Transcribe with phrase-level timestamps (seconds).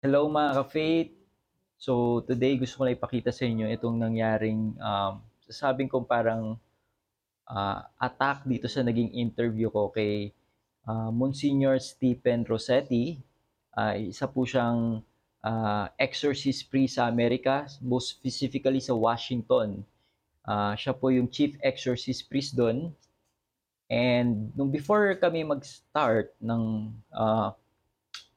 [0.00, 1.12] Hello mga ka-faith!
[1.76, 6.56] So today gusto ko na ipakita sa inyo itong nangyaring um, sasabing kong parang
[7.44, 10.32] uh, attack dito sa naging interview ko kay
[10.88, 13.20] uh, Monsignor Stephen Rossetti.
[13.76, 15.04] Uh, isa po siyang
[15.44, 19.84] uh, exorcist priest sa Amerika, most specifically sa Washington.
[20.48, 22.88] Uh, siya po yung chief exorcist priest doon.
[23.92, 27.52] And nung before kami mag-start ng uh,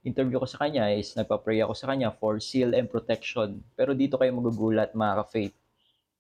[0.04, 3.64] interview ko sa kanya is nagpa-pray ako sa kanya for seal and protection.
[3.74, 5.56] Pero dito kayo magugulat mga ka-faith.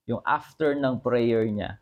[0.07, 1.79] Yung after ng prayer niya,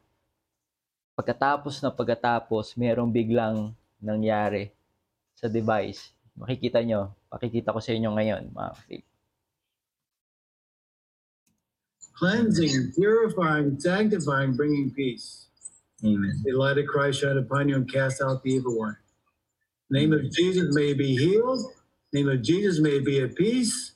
[1.14, 4.74] pagkatapos na pagkatapos, merong biglang nangyari
[5.38, 6.10] sa device.
[6.34, 9.08] Makikita nyo, pakikita ko sa inyo ngayon mga ka-faith.
[12.22, 15.50] Cleansing, purifying, sanctifying, bringing peace.
[16.06, 16.38] Amen.
[16.46, 18.98] The light of Christ shine upon you and cast out the evil one.
[19.92, 21.62] name of Jesus may be healed,
[22.12, 23.96] name of Jesus, may it be at peace.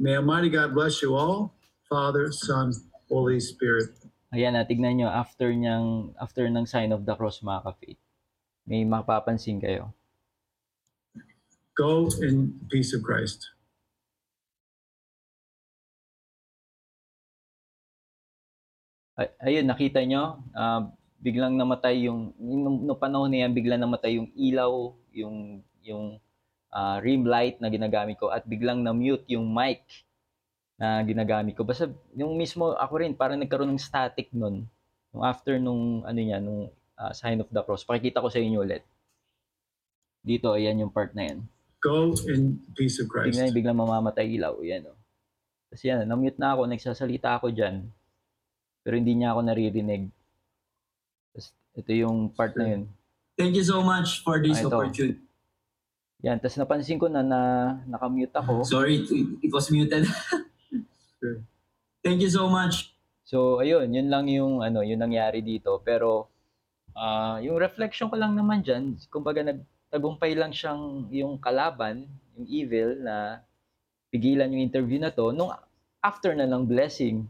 [0.00, 1.52] May Almighty God bless you all,
[1.84, 2.72] Father, Son,
[3.12, 3.92] Holy Spirit.
[4.32, 8.00] Ayan na, tignan nyo, after, niyang, after ng sign of the cross, mga ka-faith,
[8.64, 9.92] may mapapansin kayo.
[11.76, 13.44] Go in peace of Christ.
[19.20, 20.88] Ay, ayun, nakita nyo, uh,
[21.20, 26.16] biglang namatay yung, nung, nung panahon na yan, biglang namatay yung ilaw, yung, yung
[26.74, 29.82] uh, rim light na ginagamit ko at biglang na-mute yung mic
[30.80, 31.62] na ginagamit ko.
[31.66, 34.64] Basta yung mismo ako rin parang nagkaroon ng static nun.
[35.12, 37.84] Nung after nung ano niya, nung uh, sign of the cross.
[37.84, 38.86] Pakikita ko sa inyo ulit.
[40.20, 41.38] Dito, ayan yung part na yan.
[41.80, 43.36] Go in peace of Christ.
[43.36, 44.60] Tingnan biglang mamamatay ilaw.
[44.60, 44.88] Yan.
[44.88, 44.98] Oh.
[45.72, 47.88] Tapos yan, na-mute na ako, nagsasalita ako dyan.
[48.84, 50.12] Pero hindi niya ako naririnig.
[51.32, 52.82] Tapos ito yung part na yun.
[53.40, 55.24] Thank you so much for this ah, opportunity.
[56.20, 57.40] Yan, tapos napansin ko na na
[57.88, 58.60] nakamute ako.
[58.64, 59.00] Sorry,
[59.40, 60.04] it, was muted.
[61.20, 61.40] sure.
[62.04, 62.92] Thank you so much.
[63.24, 65.80] So, ayun, yun lang yung ano, yung nangyari dito.
[65.80, 66.28] Pero
[66.92, 72.04] uh, yung reflection ko lang naman diyan, kumbaga nagtagumpay lang siyang yung kalaban,
[72.36, 73.40] yung evil na
[74.12, 75.54] pigilan yung interview na to nung
[76.04, 77.24] after na ng blessing.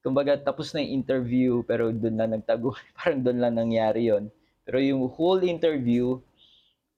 [0.00, 4.32] Kumbaga tapos na yung interview pero doon na nagtago, parang doon lang nangyari yon.
[4.64, 6.22] Pero yung whole interview,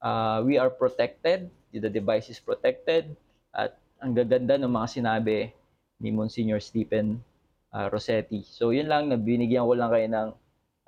[0.02, 3.16] uh, we are protected, the device is protected,
[3.54, 5.54] at ang gaganda ng mga sinabi
[6.02, 7.22] ni Monsignor Stephen
[7.70, 8.42] uh, Rossetti.
[8.42, 10.28] So yun lang, nabinigyan ko lang kayo ng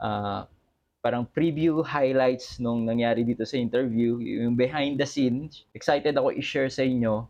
[0.03, 0.41] uh,
[1.01, 5.65] parang preview highlights nung nangyari dito sa interview, yung behind the scenes.
[5.77, 7.29] Excited ako i-share sa inyo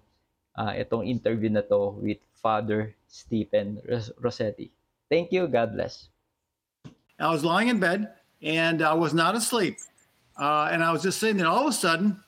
[0.56, 3.82] uh, itong interview na to with Father Stephen
[4.22, 4.70] Rossetti.
[5.10, 5.46] Thank you.
[5.50, 6.08] God bless.
[7.18, 8.10] I was lying in bed
[8.42, 9.78] and I was not asleep.
[10.36, 11.46] Uh, and I was just sitting there.
[11.46, 12.20] All of a sudden,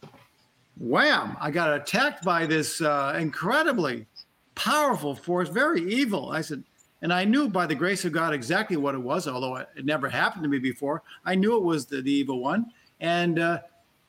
[0.79, 1.37] wham!
[1.41, 4.07] I got attacked by this uh, incredibly
[4.55, 6.31] powerful force, very evil.
[6.31, 6.63] I said,
[7.03, 10.09] and I knew by the grace of God exactly what it was, although it never
[10.09, 11.03] happened to me before.
[11.25, 12.67] I knew it was the, the evil one,
[13.01, 13.61] and uh,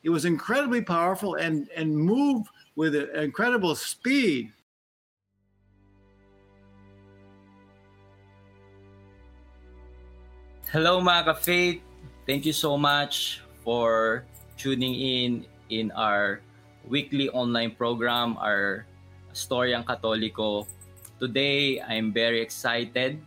[0.04, 4.52] it was incredibly powerful and and moved with incredible speed.
[10.72, 11.82] Hello, mga faith
[12.28, 14.24] Thank you so much for
[14.56, 16.40] tuning in in our
[16.88, 18.88] weekly online program, our
[19.36, 20.64] Storyang Katoliko.
[21.20, 23.20] Today, I'm very excited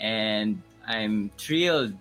[0.00, 2.00] and I'm thrilled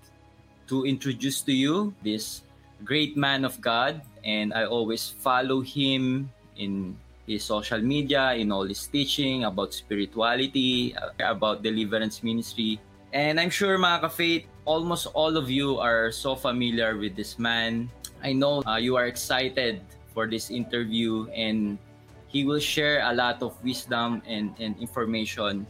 [0.71, 2.47] to introduce to you this
[2.87, 6.95] great man of God and I always follow him in
[7.27, 12.79] his social media, in all his teaching about spirituality, uh, about deliverance ministry.
[13.17, 17.89] And I'm sure mga ka-faith, almost all of you are so familiar with this man.
[18.21, 19.81] I know uh, you are excited
[20.13, 21.81] for this interview and
[22.29, 25.65] he will share a lot of wisdom and, and information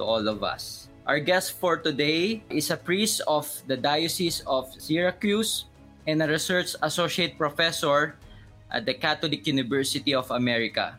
[0.00, 0.88] to all of us.
[1.04, 5.68] Our guest for today is a priest of the Diocese of Syracuse
[6.08, 8.16] and a research associate professor
[8.72, 10.96] at the Catholic University of America.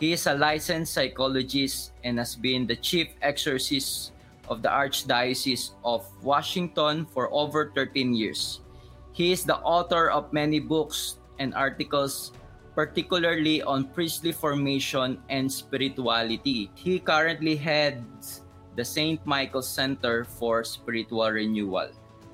[0.00, 4.16] He is a licensed psychologist and has been the chief exorcist
[4.48, 8.60] of the Archdiocese of Washington for over 13 years.
[9.12, 12.32] He is the author of many books and articles,
[12.74, 16.70] particularly on priestly formation and spirituality.
[16.74, 18.42] He currently heads
[18.76, 19.18] the St.
[19.26, 21.90] Michael Center for Spiritual Renewal,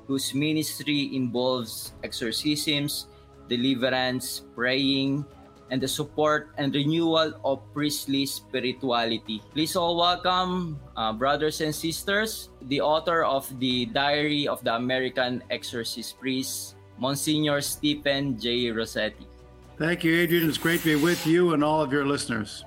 [0.06, 3.08] whose ministry involves exorcisms,
[3.48, 5.24] deliverance, praying,
[5.74, 9.42] and the support and renewal of priestly spirituality.
[9.50, 15.42] Please all welcome, uh, brothers and sisters, the author of the Diary of the American
[15.50, 18.70] Exorcist Priest, Monsignor Stephen J.
[18.70, 19.26] Rossetti.
[19.74, 20.46] Thank you, Adrian.
[20.46, 22.62] It's great to be with you and all of your listeners.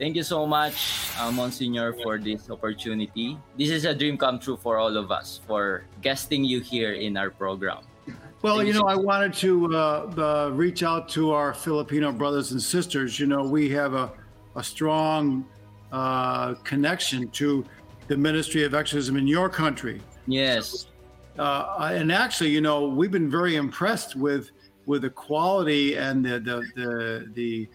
[0.00, 3.36] Thank you so much, uh, Monsignor, for this opportunity.
[3.60, 7.20] This is a dream come true for all of us for guesting you here in
[7.20, 7.84] our program.
[8.42, 12.62] Well, you know, I wanted to uh, uh, reach out to our Filipino brothers and
[12.62, 13.20] sisters.
[13.20, 14.10] You know, we have a,
[14.56, 15.44] a strong
[15.92, 17.64] uh, connection to
[18.08, 20.00] the ministry of exorcism in your country.
[20.26, 20.86] Yes.
[21.38, 24.50] Uh, and actually, you know, we've been very impressed with
[24.86, 27.68] with the quality and the the the, the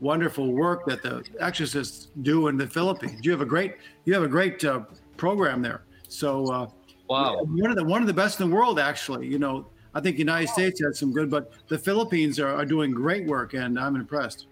[0.00, 3.20] wonderful work that the exorcists do in the Philippines.
[3.22, 4.80] You have a great you have a great uh,
[5.16, 5.82] program there.
[6.08, 6.66] So uh,
[7.08, 7.44] Wow.
[7.44, 9.26] one of the one of the best in the world, actually.
[9.26, 9.66] You know,
[9.96, 13.24] I think the United States has some good, but the Philippines are, are doing great
[13.26, 14.46] work, and I'm impressed.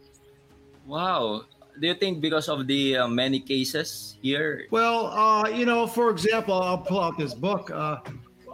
[0.87, 1.44] Wow.
[1.79, 4.67] Do you think because of the uh, many cases here?
[4.70, 7.70] Well, uh, you know, for example, I'll pull out this book.
[7.70, 7.99] Uh,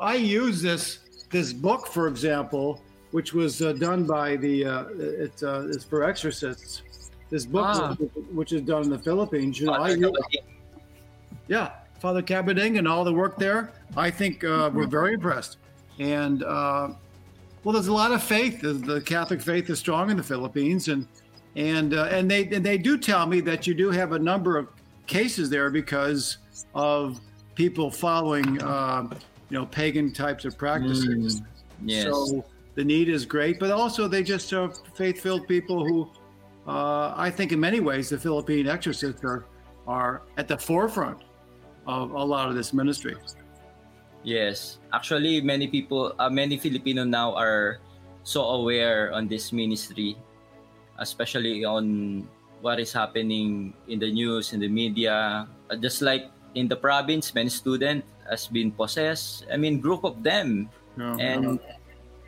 [0.00, 0.98] I use this
[1.30, 2.82] this book, for example,
[3.12, 6.82] which was uh, done by the uh, it, uh, it's for exorcists.
[7.28, 7.94] This book, Ah.
[8.34, 10.10] which is done in the Philippines, you know, I, Father,
[11.46, 11.70] yeah,
[12.00, 13.70] Father Cabading and all the work there.
[13.96, 15.58] I think uh, we're very impressed.
[16.00, 16.88] And uh,
[17.62, 18.62] well, there's a lot of faith.
[18.62, 21.06] The, the Catholic faith is strong in the Philippines, and
[21.56, 24.56] and uh, and they and they do tell me that you do have a number
[24.56, 24.68] of
[25.06, 26.38] cases there because
[26.74, 27.20] of
[27.54, 29.08] people following, uh,
[29.50, 31.42] you know, pagan types of practices.
[31.84, 32.04] Yes.
[32.04, 32.44] So
[32.76, 36.08] the need is great, but also they just are faith-filled people who,
[36.66, 39.44] uh, I think, in many ways, the Philippine exorcists are
[39.86, 41.18] are at the forefront
[41.86, 43.16] of a lot of this ministry.
[44.22, 47.80] Yes, actually, many people, uh, many Filipino now are
[48.22, 50.16] so aware on this ministry,
[50.98, 52.28] especially on
[52.60, 55.48] what is happening in the news, in the media.
[55.70, 59.46] Uh, just like in the province, many student has been possessed.
[59.50, 60.68] I mean, group of them,
[60.98, 61.16] Yeah.
[61.16, 61.60] and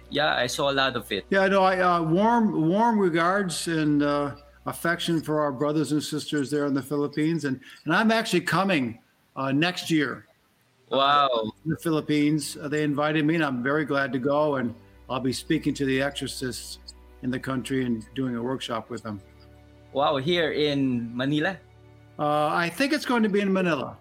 [0.08, 1.26] yeah, I saw a lot of it.
[1.28, 6.48] Yeah, no, I uh, warm warm regards and uh, affection for our brothers and sisters
[6.48, 8.96] there in the Philippines, and and I'm actually coming
[9.36, 10.24] uh, next year
[10.92, 12.56] Wow, the Philippines.
[12.60, 14.74] Uh, they invited me, and I'm very glad to go, and
[15.08, 16.78] I'll be speaking to the exorcists
[17.22, 19.20] in the country and doing a workshop with them.
[19.92, 20.16] wow!
[20.16, 21.56] Here in Manila,
[22.18, 23.96] Uh, I think it's going to be in Manila.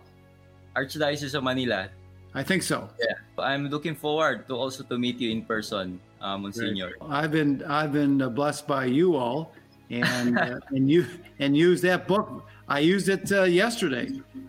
[0.75, 1.87] Archdiocese of Manila.
[2.35, 2.87] I think so.
[2.99, 6.91] Yeah, I'm looking forward to also to meet you in person, uh, Monsignor.
[7.01, 9.51] I've been I've been uh, blessed by you all,
[9.89, 11.07] and uh, and you
[11.39, 12.43] and use that book.
[12.71, 14.07] I used it uh, yesterday,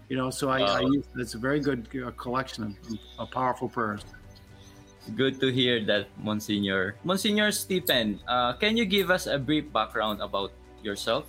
[0.08, 0.30] you know.
[0.30, 0.90] So I, I Wow.
[0.94, 2.72] used, it's a very good uh, collection of,
[3.18, 4.04] of powerful prayers.
[5.16, 6.94] Good to hear that, Monsignor.
[7.02, 10.52] Monsignor Stephen, uh, can you give us a brief background about
[10.84, 11.24] yourself?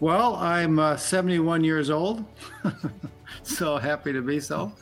[0.00, 2.24] Well, I'm uh, 71 years old,
[3.44, 4.72] so happy to be so.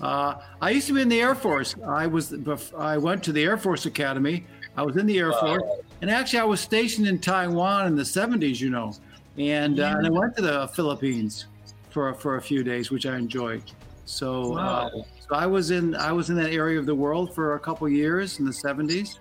[0.00, 1.74] Uh, I used to be in the Air Force.
[1.86, 2.32] I was
[2.78, 4.46] I went to the Air Force Academy.
[4.74, 5.40] I was in the Air Wow.
[5.40, 5.62] Force,
[6.00, 8.94] and actually I was stationed in Taiwan in the 70s, you know,
[9.38, 11.46] and, uh, and I went to the Philippines
[11.90, 13.62] for for a few days, which I enjoyed.
[14.04, 17.54] So, uh, so I was in I was in that area of the world for
[17.54, 19.18] a couple years in the 70s,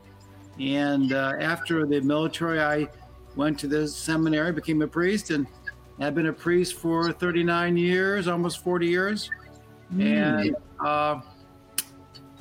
[0.59, 2.87] and uh, after the military, I
[3.35, 5.45] went to the seminary, became a priest, and
[5.99, 9.29] I've been a priest for 39 years, almost 40 years,
[9.99, 11.21] and uh,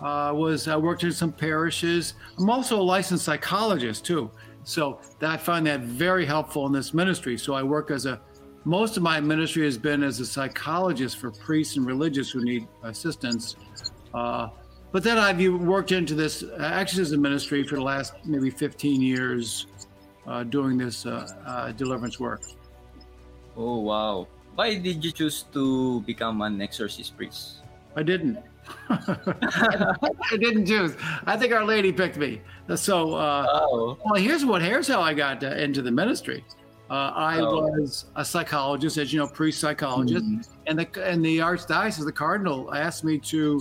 [0.00, 2.14] uh, was I worked in some parishes.
[2.38, 4.30] I'm also a licensed psychologist too,
[4.68, 7.38] so that I find that very helpful in this ministry.
[7.38, 8.20] So I work as a
[8.66, 12.68] most of my ministry has been as a psychologist for priests and religious who need
[12.82, 13.56] assistance.
[14.12, 14.48] Uh,
[14.92, 19.66] but then I've worked into this exorcism ministry for the last maybe 15 years,
[20.26, 22.42] uh, doing this uh, uh, deliverance work.
[23.56, 24.28] Oh, wow.
[24.54, 27.62] Why did you choose to become an exorcist priest?
[27.96, 28.38] I didn't.
[28.90, 30.94] I didn't choose.
[31.26, 32.40] I think Our Lady picked me.
[32.76, 33.98] So, uh, Wow.
[34.04, 36.44] well, here's what here's how I got uh, into the ministry.
[36.90, 37.60] Uh, I Oh.
[37.60, 40.24] was a psychologist, as you know, priest psychologist,
[40.66, 43.60] and the and the archdiocese, the cardinal, asked me to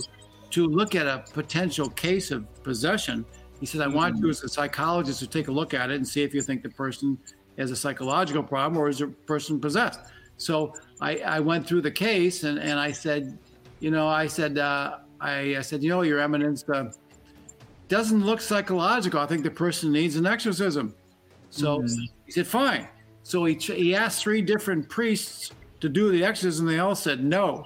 [0.50, 3.24] to look at a potential case of possession.
[3.60, 6.06] He said, "I want you as a psychologist to take a look at it and
[6.08, 7.18] see if you think the person
[7.58, 10.00] has a psychological problem or is a person possessed."
[10.38, 13.36] So I, I went through the case and, and I said,
[13.80, 16.90] you know, I said, uh, I, I said, you know, Your Eminence, uh,
[17.88, 19.20] doesn't look psychological.
[19.20, 20.94] I think the person needs an exorcism.
[21.50, 21.82] So
[22.26, 22.86] he said, fine.
[23.22, 26.66] So he, ch- he asked three different priests to do the exorcism.
[26.66, 27.64] They all said no.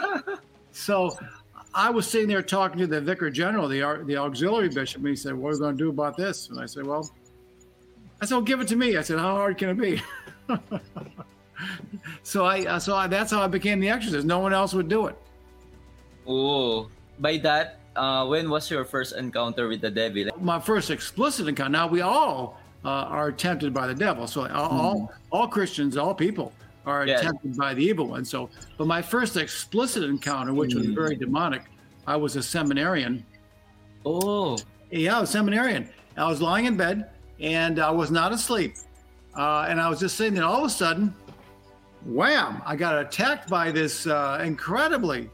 [0.72, 1.16] so
[1.74, 5.16] I was sitting there talking to the vicar general, the, the auxiliary bishop, and he
[5.16, 6.48] said, what are we going to do about this?
[6.48, 7.10] And I said, well,
[8.20, 8.96] I said, well, give it to me.
[8.96, 10.02] I said, how hard can it be?
[12.22, 14.26] so I, uh, so I, that's how I became the exorcist.
[14.26, 15.16] No one else would do it.
[16.26, 20.24] Oh, by that, uh, when was your first encounter with the devil?
[20.40, 21.70] my first explicit encounter.
[21.70, 24.26] Now we all uh, are tempted by the devil.
[24.26, 26.52] So all, all, all Christians, all people
[26.86, 27.20] are Yeah.
[27.20, 28.24] tempted by the evil one.
[28.24, 30.94] So, but my first explicit encounter, which was Mm.
[30.94, 31.62] very demonic,
[32.06, 33.24] I was a seminarian.
[34.04, 34.58] Oh.
[34.90, 35.88] Yeah, I was a seminarian.
[36.16, 38.76] I was lying in bed and I was not asleep.
[39.36, 40.44] Uh, and I was just sitting there.
[40.44, 41.14] All of a sudden,
[42.04, 42.62] wham!
[42.64, 45.30] I got attacked by this uh, incredibly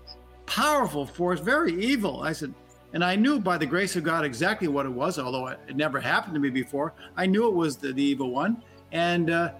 [0.46, 2.22] powerful force, very evil.
[2.22, 2.54] I said,
[2.92, 5.76] and I knew by the grace of God exactly what it was, although it, it
[5.76, 6.92] never happened to me before.
[7.16, 8.62] I knew it was the, the evil one,
[8.92, 9.52] and uh,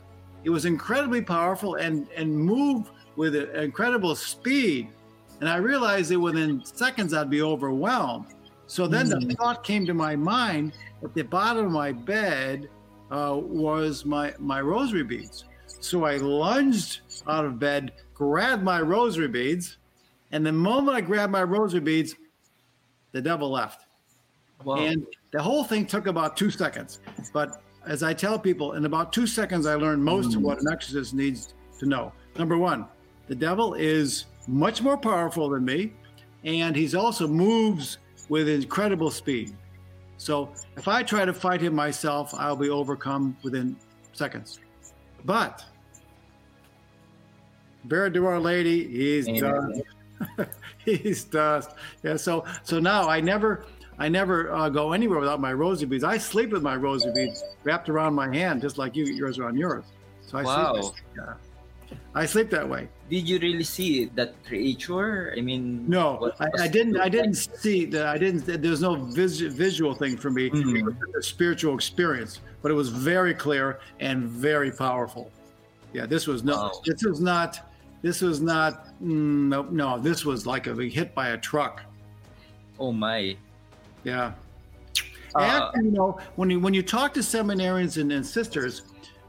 [0.45, 4.89] it was incredibly powerful and and moved with incredible speed.
[5.41, 8.27] And I realized that within seconds I'd be overwhelmed.
[8.67, 12.69] So then the thought came to my mind at the bottom of my bed
[13.11, 15.45] uh, was my my rosary beads.
[15.81, 19.79] So I lunged out of bed, grabbed my rosary beads,
[20.33, 22.15] and the moment I grabbed my rosary beads,
[23.13, 23.87] the devil left.
[24.65, 24.77] Wow.
[24.77, 27.01] And the whole thing took about two seconds.
[27.33, 30.67] But as I tell people, in about two seconds, I learned most of what an
[30.71, 32.13] exorcist needs to know.
[32.39, 32.87] Number one,
[33.27, 35.95] the devil is much more powerful than me,
[36.45, 39.57] and he's also moves with incredible speed.
[40.19, 43.77] So if I try to fight him myself, I'll be overcome within
[44.13, 44.61] seconds.
[45.25, 45.65] But
[47.85, 49.83] Bear to Our Lady, he's Amen.
[50.39, 50.51] dust.
[50.85, 51.71] he's dust.
[52.03, 52.17] Yeah.
[52.17, 53.65] So so now I never
[53.99, 56.05] I never uh, go anywhere without my rosary beads.
[56.05, 59.57] I sleep with my rosary beads wrapped around my hand, just like you yours around
[59.57, 59.85] yours.
[60.27, 60.81] So I Wow.
[60.81, 60.95] sleep.
[61.17, 61.35] Yeah.
[62.15, 62.89] I sleep that way.
[63.09, 65.35] Did you really see that creature?
[65.37, 66.97] I mean, No, I, I didn't.
[67.01, 68.07] I didn't see that.
[68.07, 68.47] I didn't.
[68.63, 70.51] There's no vis, visual thing for me.
[70.51, 70.79] Mhm.
[70.79, 75.33] It was a spiritual experience, but it was very clear and very powerful.
[75.93, 76.57] Yeah, this was no.
[76.57, 76.73] Wow.
[76.87, 77.70] This was not.
[78.03, 78.87] This was not.
[79.03, 79.99] mm, No, no.
[79.99, 81.83] This was like a hit by a truck.
[82.79, 83.37] Oh my.
[84.05, 84.33] Yeah.
[85.35, 88.83] Uh, and you know, when you when you talk to seminarians and, and sisters,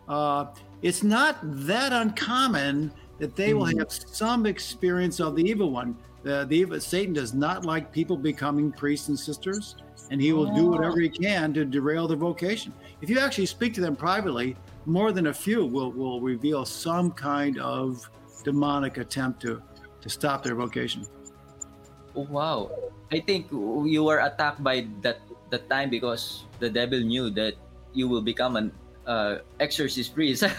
[0.07, 0.45] uh,
[0.81, 5.95] it's not that uncommon that they will have some experience of the evil one.
[6.23, 9.75] The, the evil, Satan does not like people becoming priests and sisters,
[10.09, 12.73] and he will do whatever he can to derail their vocation.
[13.01, 14.55] If you actually speak to them privately,
[14.87, 18.09] more than a few will will reveal some kind of
[18.43, 19.61] demonic attempt to
[20.01, 21.05] to stop their vocation.
[22.13, 22.71] Wow.
[23.11, 25.19] I think you were attacked by that
[25.49, 27.55] that time because the devil knew that
[27.93, 28.71] you will become an
[29.05, 30.43] uh, exorcist priest.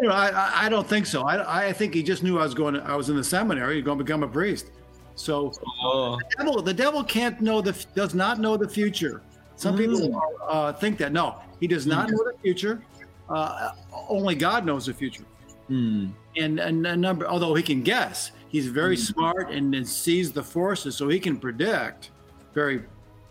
[0.00, 1.24] You know, I, I- don't think so.
[1.24, 2.72] I, I think he just knew I was going.
[2.72, 4.70] To, I was in the seminary, going to become a priest.
[5.14, 5.52] So
[5.84, 6.16] oh.
[6.16, 9.20] the devil, the devil can't know the does not know the future.
[9.56, 12.82] Some people uh, think that no, he does not know the future.
[13.28, 13.72] Uh,
[14.08, 15.24] only God knows the future.
[15.68, 16.06] Hmm.
[16.36, 19.12] And, and a number, although he can guess, he's very mm-hmm.
[19.12, 22.10] smart and, and sees the forces, so he can predict
[22.54, 22.84] very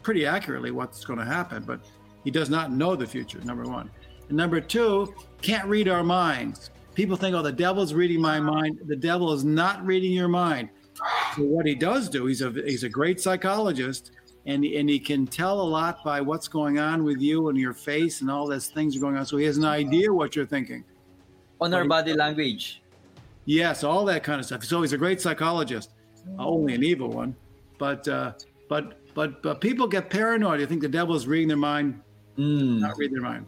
[0.03, 1.63] pretty accurately what's going to happen.
[1.63, 1.79] But
[2.23, 3.39] he does not know the future.
[3.41, 3.89] Number one,
[4.27, 6.71] and number two, can't read our minds.
[6.93, 8.79] People think, oh, the devil's reading my mind.
[8.85, 10.69] The devil is not reading your mind.
[11.35, 14.11] So what he does do, he's a he's a great psychologist,
[14.45, 17.73] and and he can tell a lot by what's going on with you and your
[17.73, 19.25] face and all those things are going on.
[19.25, 20.83] So he has an idea what you're thinking.
[21.61, 22.81] On our body language.
[23.45, 24.63] Yes, all that kind of stuff.
[24.63, 25.91] So he's a great psychologist,
[26.37, 27.35] uh, only an evil one.
[27.77, 28.33] But uh,
[28.67, 30.59] but but but people get paranoid.
[30.59, 32.01] They think the devil's reading their mind,
[32.35, 32.79] Hmm.
[32.79, 33.47] not reading their mind.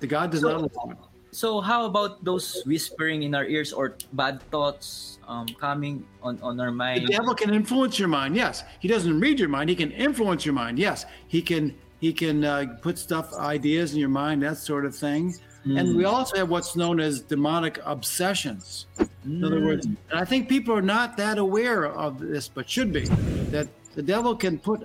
[0.00, 0.96] The God does So- not listen.
[1.34, 6.60] So how about those whispering in our ears or bad thoughts um, coming on, on
[6.60, 7.06] our mind?
[7.08, 8.36] The devil can influence your mind.
[8.36, 9.70] Yes, he doesn't read your mind.
[9.70, 10.78] He can influence your mind.
[10.78, 11.74] Yes, he can.
[12.00, 15.34] He can uh, put stuff, ideas in your mind, that sort of thing.
[15.64, 18.86] And we also have what's known as demonic obsessions.
[19.24, 22.92] In other words, and I think people are not that aware of this, but should
[22.92, 23.04] be,
[23.50, 24.82] that the devil can put,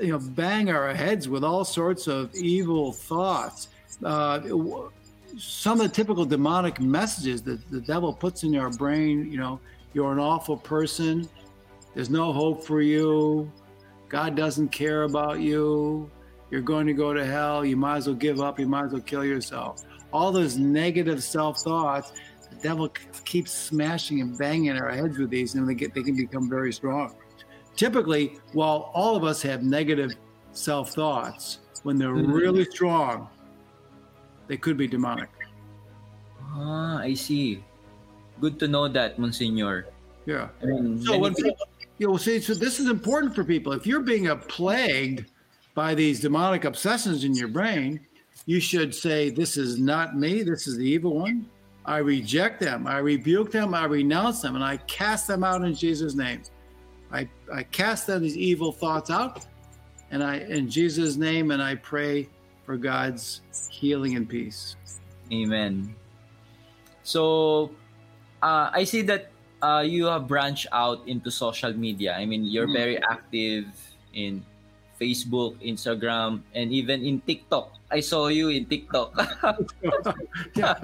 [0.00, 3.68] you know, bang our heads with all sorts of evil thoughts.
[4.02, 4.40] Uh,
[5.38, 9.60] some of the typical demonic messages that the devil puts in your brain, you know,
[9.94, 11.28] you're an awful person,
[11.94, 13.50] there's no hope for you,
[14.08, 16.10] God doesn't care about you,
[16.50, 18.92] you're going to go to hell, you might as well give up, you might as
[18.92, 19.84] well kill yourself.
[20.16, 22.14] All those negative self thoughts,
[22.48, 22.88] the devil
[23.26, 26.72] keeps smashing and banging our heads with these, and they get they can become very
[26.72, 27.14] strong.
[27.76, 30.14] Typically, while all of us have negative
[30.52, 32.32] self thoughts, when they're Mhm.
[32.32, 33.28] really strong,
[34.46, 35.28] they could be demonic.
[36.40, 37.62] Ah, I see.
[38.40, 39.84] Good to know that, Monsignor.
[40.24, 40.48] Yeah.
[40.62, 41.68] I mean, So when people-
[41.98, 43.74] you know, see, so this is important for people.
[43.74, 45.26] If you're being plagued
[45.74, 48.00] by these demonic obsessions in your brain,
[48.46, 50.42] you should say, "This is not me.
[50.42, 51.46] This is the evil one.
[51.84, 52.86] I reject them.
[52.86, 53.74] I rebuke them.
[53.74, 56.42] I renounce them, and I cast them out in Jesus' name.
[57.12, 59.46] I I cast them these evil thoughts out,
[60.10, 62.28] and I in Jesus' name, and I pray
[62.64, 64.74] for God's healing and peace.
[65.32, 65.94] Amen.
[67.02, 67.70] So,
[68.42, 69.30] uh, I see that
[69.62, 72.14] uh, you have branched out into social media.
[72.18, 72.72] I mean, you're Mm.
[72.74, 73.66] very active
[74.12, 74.42] in
[75.00, 77.75] Facebook, Instagram, and even in TikTok.
[77.90, 79.14] I saw you in TikTok.
[80.54, 80.74] yeah.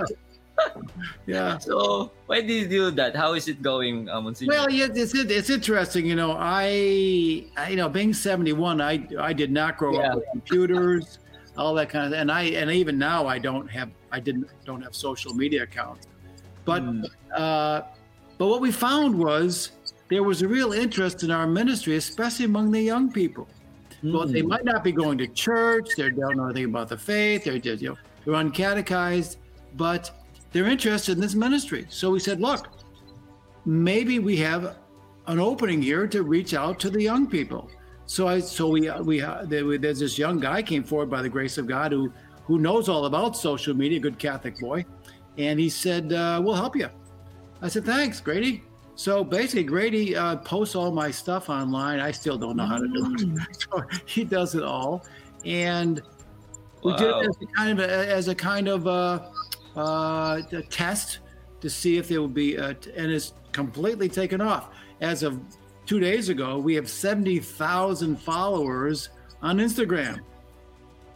[1.27, 1.59] yeah.
[1.59, 3.17] so, why did you do that?
[3.17, 4.53] How is it going, uh, Monsignor?
[4.55, 6.07] Well, yeah, it's it's interesting.
[6.07, 10.11] You know, I, I you know, being seventy one, I I did not grow Yeah.
[10.13, 11.19] up with computers,
[11.57, 14.83] all that kind of, and I and even now I don't have I didn't don't
[14.83, 16.07] have social media accounts,
[16.65, 17.05] but Mm.
[17.35, 17.83] uh,
[18.39, 19.73] but what we found was
[20.09, 23.49] there was a real interest in our ministry, especially among the young people.
[24.03, 24.49] Well, they Mm.
[24.49, 25.91] might not be going to church.
[25.97, 27.45] They don't know anything about the faith.
[27.45, 29.37] They're just, you know, they're uncatechized,
[29.77, 30.11] but
[30.53, 31.87] they're interested in this ministry.
[31.89, 32.69] So we said, look,
[33.65, 34.77] maybe we have
[35.29, 37.71] an opening here to reach out to the young people.
[38.07, 41.29] So I, so we, we, uh, we- there's this young guy came forward by the
[41.29, 42.13] grace of God who,
[42.45, 44.85] who knows all about social media, good Catholic boy,
[45.39, 46.89] and he said, uh, "We'll help you."
[47.63, 48.65] I said, "Thanks, Grady."
[49.03, 51.99] So basically, Grady uh, posts all my stuff online.
[51.99, 53.67] I still don't know how to do it.
[53.73, 55.05] so he does it all,
[55.45, 56.01] and
[56.85, 59.19] we did it as a kind of as a kind of uh,
[59.77, 61.19] uh, a test
[61.63, 64.69] to see if there would be, uh, and it's completely taken off.
[65.01, 65.41] As of
[65.85, 69.09] two days ago, we have seventy thousand followers
[69.43, 70.21] on Instagram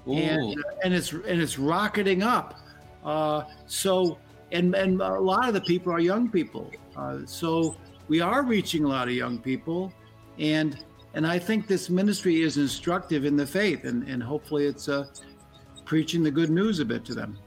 [0.08, 0.12] Ooh.
[0.12, 2.58] and and it's and it's rocketing up.
[3.04, 4.18] Uh, so
[4.50, 6.72] and and a lot of the people are young people.
[6.96, 7.76] Uh, so
[8.08, 9.92] we are reaching a lot of young people,
[10.38, 10.78] and
[11.14, 15.06] and I think this ministry is instructive in the faith, and and hopefully it's uh,
[15.84, 17.38] preaching the good news a bit to them.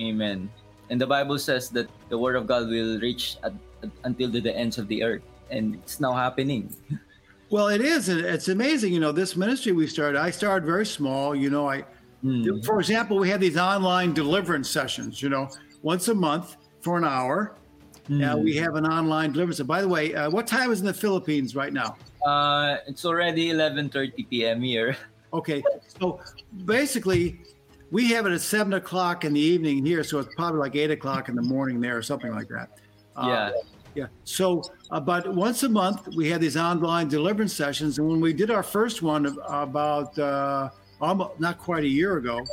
[0.00, 0.50] Amen.
[0.90, 3.52] And the Bible says that the word of God will reach at,
[3.82, 6.74] at- until to the ends of the earth, and it's now happening.
[7.50, 8.08] Well, it is.
[8.08, 8.94] and It's amazing.
[8.94, 10.18] You know, this ministry we started.
[10.18, 11.34] I started very small.
[11.36, 11.84] You know, I
[12.24, 12.64] Mm.
[12.64, 15.48] For example, we had these online deliverance sessions, you know,
[15.82, 17.56] once a month for an hour.
[18.10, 19.60] Uh, we have an online deliverance.
[19.60, 21.96] And by the way, uh, what time is in the Philippines right now?
[22.24, 24.62] Uh, it's already 11:30 p.m.
[24.62, 24.96] here.
[25.34, 25.62] Okay,
[25.98, 26.20] so
[26.66, 27.40] basically,
[27.90, 30.90] we have it at seven o'clock in the evening here, so it's probably like eight
[30.90, 32.68] o'clock in the morning there, or something like that.
[33.16, 33.50] Uh, yeah.
[33.94, 34.06] yeah.
[34.24, 37.98] So, uh, but once a month, we have these online deliverance sessions.
[37.98, 40.68] And when we did our first one about uh,
[41.00, 42.44] almost not quite a year ago,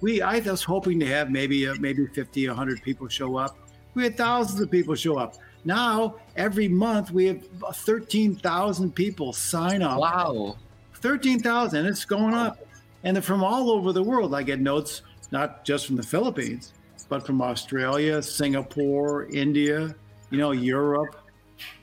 [0.00, 3.56] we I was hoping to have maybe uh, maybe 50, 100 people show up.
[3.98, 5.34] We had thousands of people show up.
[5.64, 9.98] Now every month we have 13,000 people sign up.
[9.98, 10.56] Wow.
[10.94, 11.84] 13,000.
[11.84, 12.64] It's going up.
[13.02, 14.36] And they're from all over the world.
[14.36, 16.74] I get notes not just from the Philippines,
[17.08, 19.96] but from Australia, Singapore, India,
[20.30, 21.16] you know, Europe,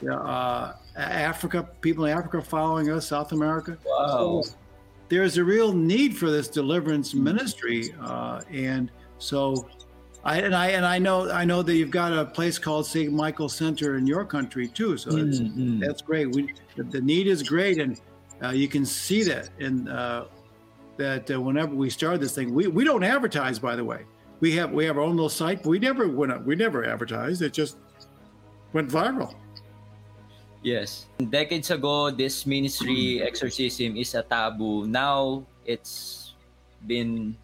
[0.09, 3.77] uh, Africa, people in Africa following us, South America.
[3.85, 4.41] Wow.
[4.41, 4.55] So
[5.09, 7.93] there's a real need for this deliverance ministry.
[8.01, 9.67] Uh, and so
[10.25, 13.13] I and I and I know I know that you've got a place called St.
[13.13, 14.97] Michael Center in your country too.
[14.97, 15.79] So that's Mm, mm.
[15.79, 16.33] that's great.
[16.33, 18.01] We the, the need is great, and
[18.41, 20.25] uh, you can see that in uh,
[20.97, 23.59] that uh, whenever we started this thing, we, we don't advertise.
[23.59, 24.01] By the way,
[24.39, 26.83] we have we have our own little site, but we never went up, we never
[26.83, 27.43] advertised.
[27.43, 27.77] It just
[28.73, 29.35] went viral.
[30.63, 31.05] Yes.
[31.29, 34.87] Decades ago, this ministry exorcism is a taboo.
[34.87, 36.33] Now it's
[36.87, 37.37] been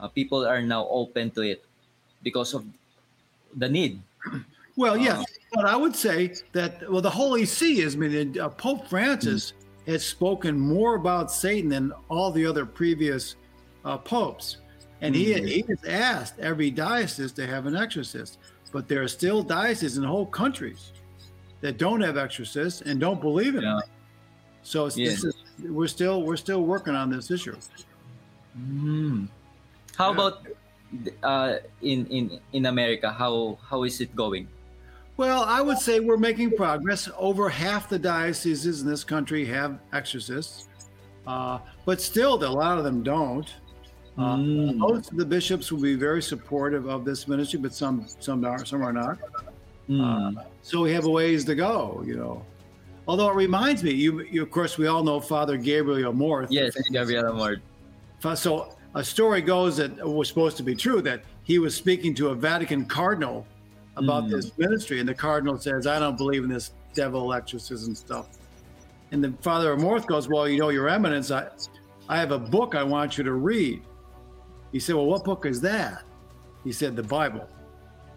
[0.00, 1.65] uh, people are now open to it
[2.22, 2.64] because of
[3.56, 4.00] the need.
[4.76, 5.24] Well, yes,
[5.54, 9.54] but I would say that well, the Holy See has been uh, Pope Francis
[9.86, 13.36] has spoken more about Satan than all the other previous
[13.84, 14.58] uh, popes,
[15.00, 18.38] and he he has asked every diocese to have an exorcist,
[18.72, 20.92] but there are still dioceses in whole countries
[21.62, 23.78] that don't have exorcists and don't believe in Yeah.
[23.78, 23.84] it.
[24.62, 25.30] So it's, this Yeah.
[25.30, 27.56] is, we're still we're still working on this issue.
[28.60, 29.28] Mm.
[29.96, 30.14] How Yeah.
[30.14, 30.46] about
[31.22, 33.10] uh, in in in America?
[33.12, 34.48] How how is it going?
[35.16, 37.08] Well, I would say we're making progress.
[37.16, 40.68] Over half the dioceses in this country have exorcists,
[41.26, 43.48] uh, but still, a lot of them don't.
[44.18, 44.76] Uh, Mm.
[44.76, 48.64] Most of the bishops will be very supportive of this ministry, but some some are
[48.64, 49.18] some are not.
[49.88, 50.42] Mm.
[50.62, 52.42] So we have a ways to go, you know.
[53.08, 56.48] Although it reminds me, you, you of course we all know Father Gabriel Amorth.
[56.50, 57.60] yes, Gabriel Amorth.
[58.36, 62.28] So a story goes that was supposed to be true that he was speaking to
[62.28, 63.46] a Vatican cardinal
[63.96, 64.30] about Mm.
[64.30, 68.28] this ministry, and the cardinal says, "I don't believe in this devil exorcism stuff."
[69.12, 71.48] And the Father Amorth goes, "Well, you know, Your Eminence, I,
[72.08, 73.82] I have a book I want you to read."
[74.72, 76.02] He said, "Well, what book is that?"
[76.64, 77.48] He said, "The Bible."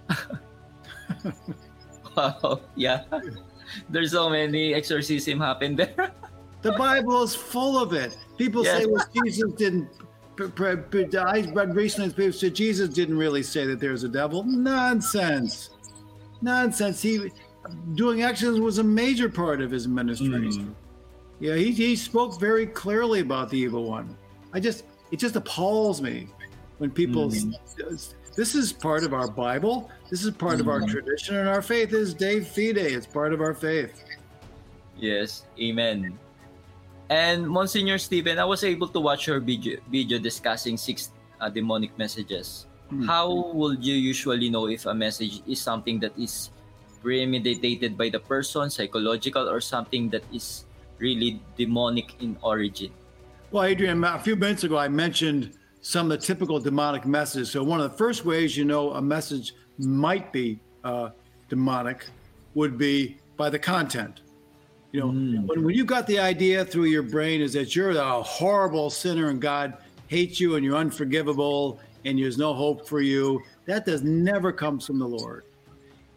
[2.15, 2.62] Wow.
[2.75, 3.03] Yeah.
[3.89, 6.12] There's so many exorcism happen there.
[6.62, 8.17] The Bible is full of it.
[8.38, 9.89] People say, "Well, Jesus didn't
[10.47, 14.10] p- p- p- I read recently people said Jesus didn't really say that there's a
[14.10, 14.43] devil.
[14.43, 15.71] Nonsense,
[16.41, 17.02] nonsense.
[17.02, 17.32] He
[17.95, 20.28] doing actions was a major part of his ministry.
[20.30, 20.73] Mm.
[21.39, 24.15] Yeah, he, he spoke very clearly about the evil one.
[24.54, 26.28] I just it just appalls me
[26.78, 27.30] when people.
[27.30, 27.54] Mm.
[28.36, 29.89] This is part of our Bible.
[30.10, 30.89] This is part of our Mm.
[30.89, 32.78] tradition, and our faith is de fide.
[32.78, 34.04] It's part of our faith.
[34.97, 36.17] Yes, amen.
[37.09, 41.09] And Monsignor Stephen, I was able to watch your video, video discussing six
[41.41, 42.67] uh, demonic messages.
[42.89, 43.03] Hmm.
[43.05, 46.51] How would you usually know if a message is something that is
[47.01, 50.65] premeditated by the person, psychological, or something that is
[50.99, 52.91] really demonic in origin?
[53.49, 57.49] Well, Adrian, a few minutes ago, I mentioned some of the typical demonic messages.
[57.49, 61.09] So, one of the first ways you know a message might be uh,
[61.49, 62.05] demonic
[62.53, 64.21] would be by the content.
[64.91, 65.45] You know, Mm.
[65.47, 69.30] when, when you got the idea through your brain is that you're a horrible sinner
[69.30, 74.02] and God hates you and you're unforgivable and there's no hope for you, that does
[74.04, 75.43] never comes from the Lord.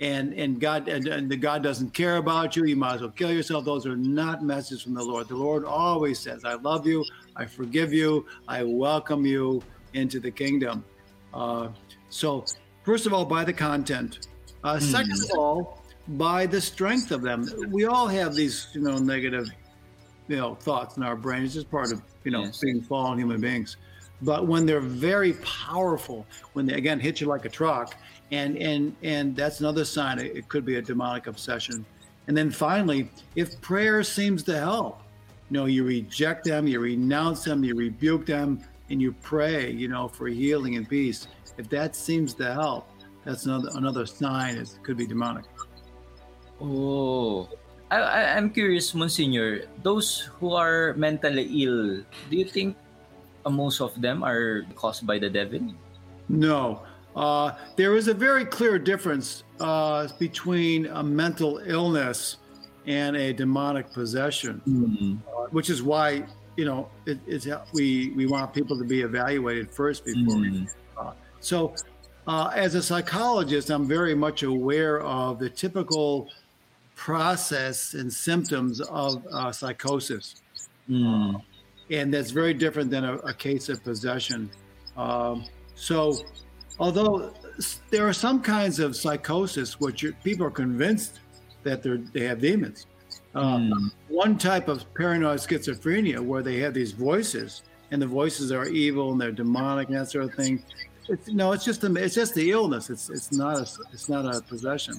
[0.01, 2.65] And and God and, and the God doesn't care about you.
[2.65, 3.65] You might as well kill yourself.
[3.65, 5.29] Those are not messages from the Lord.
[5.29, 7.05] The Lord always says, "I love you,
[7.37, 10.85] I forgive you, I welcome you into the kingdom."
[11.33, 11.69] Uh,
[12.09, 12.45] so,
[12.83, 14.27] first of all, by the content.
[14.65, 17.47] Uh, Second of all, by the strength of them.
[17.71, 19.49] We all have these, you know, negative,
[20.29, 21.45] you know, thoughts in our brain.
[21.45, 22.61] It's just part of, you know, Yes.
[22.61, 23.77] being fallen human beings.
[24.21, 27.97] But when they're very powerful, when they again hit you like a truck,
[28.31, 31.85] and and and that's another sign it, it could be a demonic obsession.
[32.29, 35.03] And then finally, if prayer seems to help,
[35.51, 38.61] you know, you reject them, you renounce them, you rebuke them,
[38.91, 41.27] and you pray, you know, for healing and peace.
[41.59, 42.89] If that seems to help,
[43.25, 45.45] that's another another sign it could be demonic.
[46.63, 47.49] Oh,
[47.91, 49.67] I, I, I'm curious, Monsignor.
[49.83, 52.77] Those who are mentally ill, do you think
[53.45, 55.61] uh, most of them are caused by the devil?
[56.29, 56.83] No.
[57.17, 62.39] Uh, there is a very clear difference uh, between a mental illness
[62.87, 64.63] and a demonic possession,
[65.27, 66.25] uh, which is why
[66.57, 70.37] you know it, it's we we want people to be evaluated first before.
[70.37, 71.15] we Mm.
[71.41, 71.75] So,
[72.27, 76.31] uh, as a psychologist, I'm very much aware of the typical
[76.95, 80.37] process and symptoms of uh, psychosis
[80.91, 81.41] Mm.
[81.91, 84.51] and that's very different than a, a case of possession.
[84.97, 85.45] Um,
[85.77, 86.25] so,
[86.81, 87.33] although
[87.91, 91.21] there are some kinds of psychosis which people are convinced
[91.63, 92.87] that they they have demons.
[93.35, 93.91] Uh, Mm.
[94.09, 99.13] One type of paranoid schizophrenia where they have these voices, and the voices are evil
[99.13, 100.63] and they're demonic and that sort of thing.
[101.09, 102.91] It's, no, it's just a, it's just the illness.
[102.91, 104.95] It's it's not a it's not a possession.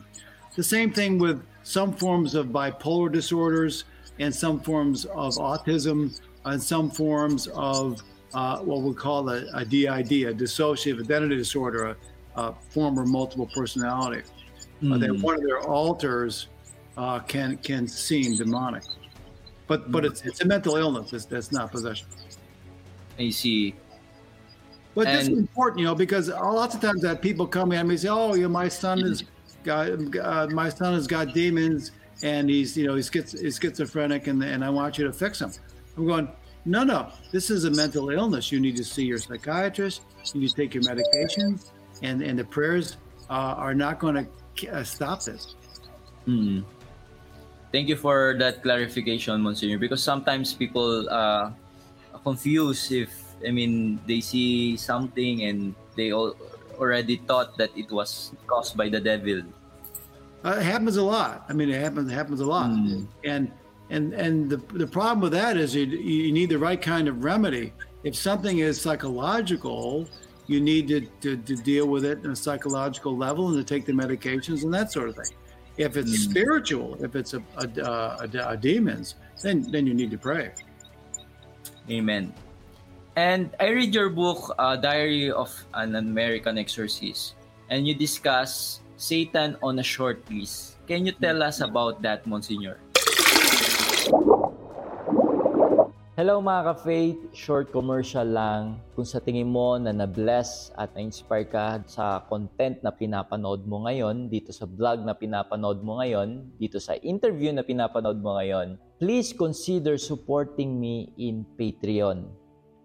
[0.55, 3.85] The same thing with some forms of bipolar disorders
[4.19, 8.01] and some forms of autism and some forms of
[8.33, 11.95] uh, what we call a, a DID, a dissociative identity disorder,
[12.35, 14.23] a, a form of multiple personality.
[14.83, 15.21] Uh, that Mm.
[15.21, 16.47] one of their alters
[16.97, 18.83] uh, can can seem demonic,
[19.65, 21.13] but but it's it's a mental illness.
[21.13, 22.05] It's, that's not possession.
[23.17, 23.75] I see.
[24.93, 27.99] But this is important, you know, because lots of times that people come in and
[27.99, 29.23] say, "Oh, you know, my son is
[29.67, 31.91] uh, my son has got demons,
[32.23, 35.51] and he's you know he's, he's schizophrenic, and and I want you to fix him."
[35.97, 36.27] I'm going,
[36.65, 38.51] "No, no, this is a mental illness.
[38.51, 40.01] You need to see your psychiatrist.
[40.33, 41.71] You need to take your medications,
[42.01, 42.97] and and the prayers
[43.29, 45.55] uh, are not going to uh, stop this."
[46.27, 46.63] Mm.
[47.71, 49.79] Thank you for that clarification, Monsignor.
[49.79, 51.49] Because sometimes people uh,
[52.13, 53.09] are confused if
[53.45, 56.35] I mean they see something and they all
[56.79, 59.41] already thought that it was caused by the devil.
[60.45, 61.45] Uh, it happens a lot.
[61.49, 63.07] I mean, it happens it happens a lot, Mm.
[63.23, 63.51] and
[63.89, 67.23] and and the the problem with that is you you need the right kind of
[67.23, 67.73] remedy.
[68.03, 70.07] If something is psychological,
[70.47, 73.85] you need to, to, to deal with it on a psychological level and to take
[73.85, 75.33] the medications and that sort of thing.
[75.77, 76.29] If it's Mm.
[76.29, 80.51] spiritual, if it's a, a, a, a demons, then then you need to pray.
[81.89, 82.33] Amen.
[83.13, 87.37] And I read your book, uh, Diary of an American Exorcist,
[87.69, 90.73] and you discuss Satan on a short leash.
[90.89, 92.81] Can you tell us about that, Monsignor?
[96.17, 98.81] Hello mga ka-faith, short commercial lang.
[98.97, 104.25] Kung sa tingin mo na na-bless at na-inspire ka sa content na pinapanood mo ngayon,
[104.25, 109.37] dito sa vlog na pinapanood mo ngayon, dito sa interview na pinapanood mo ngayon, please
[109.37, 112.41] consider supporting me in Patreon.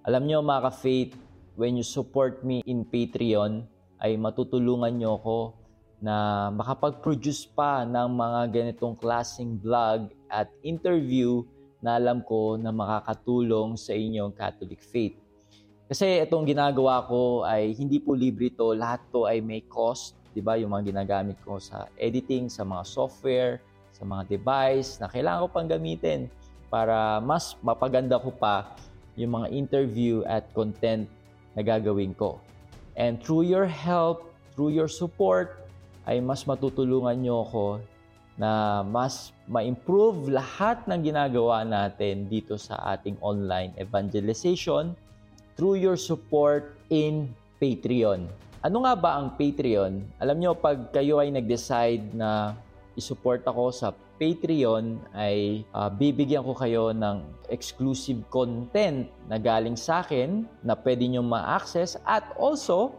[0.09, 1.13] Alam nyo mga ka-faith,
[1.61, 3.61] when you support me in Patreon,
[4.01, 5.39] ay matutulungan nyo ako
[6.01, 11.45] na makapag-produce pa ng mga ganitong klaseng vlog at interview
[11.85, 15.13] na alam ko na makakatulong sa inyong Catholic faith.
[15.93, 20.41] Kasi itong ginagawa ko ay hindi po libre to, lahat to ay may cost, 'di
[20.41, 20.57] ba?
[20.57, 23.61] Yung mga ginagamit ko sa editing, sa mga software,
[23.93, 26.33] sa mga device na kailangan ko pang gamitin
[26.73, 28.73] para mas mapaganda ko pa
[29.19, 31.11] yung mga interview at content
[31.59, 32.39] na gagawin ko.
[32.95, 35.67] And through your help, through your support,
[36.07, 37.67] ay mas matutulungan nyo ako
[38.39, 44.95] na mas ma-improve lahat ng ginagawa natin dito sa ating online evangelization
[45.59, 47.27] through your support in
[47.59, 48.31] Patreon.
[48.63, 50.23] Ano nga ba ang Patreon?
[50.23, 52.55] Alam nyo, pag kayo ay nag-decide na
[52.99, 57.23] isupport ako sa Patreon, ay uh, bibigyan ko kayo ng
[57.55, 62.99] exclusive content na galing sa akin na pwede nyo ma-access at also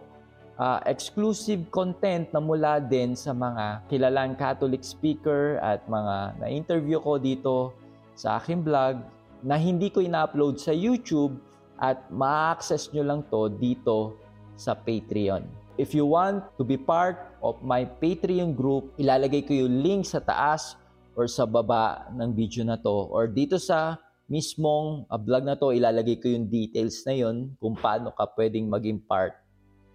[0.56, 7.20] uh, exclusive content na mula din sa mga kilalang Catholic speaker at mga na-interview ko
[7.20, 7.76] dito
[8.16, 9.04] sa aking vlog
[9.44, 11.36] na hindi ko ina-upload sa YouTube
[11.80, 14.16] at ma-access nyo lang to dito
[14.60, 15.59] sa Patreon.
[15.80, 20.20] If you want to be part of my Patreon group, ilalagay ko yung link sa
[20.20, 20.76] taas
[21.16, 23.96] or sa baba ng video na to or dito sa
[24.28, 28.68] mismong uh, vlog na to, ilalagay ko yung details na yon kung paano ka pwedeng
[28.68, 29.40] maging part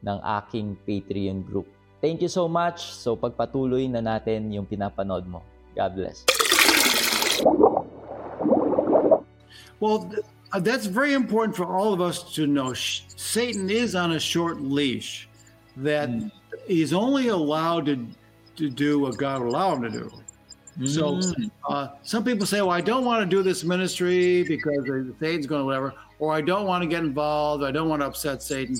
[0.01, 1.68] ng aking Patreon group.
[2.01, 2.81] Thank you so much.
[2.97, 5.44] So pagpatuloy na natin yung pinapanood mo.
[5.77, 6.25] God bless.
[9.85, 10.09] Well,
[10.49, 12.73] uh, that's very important for all of us to know.
[12.73, 15.29] Satan is on a short leash
[15.77, 16.11] that
[16.67, 18.07] he's only allowed to,
[18.57, 20.13] to do what God will allow him to do.
[20.87, 21.21] So
[21.69, 24.85] uh, some people say, well, I don't want to do this ministry because
[25.21, 27.63] Satan's going to whatever, or I don't want to get involved.
[27.63, 28.77] I don't want to upset Satan.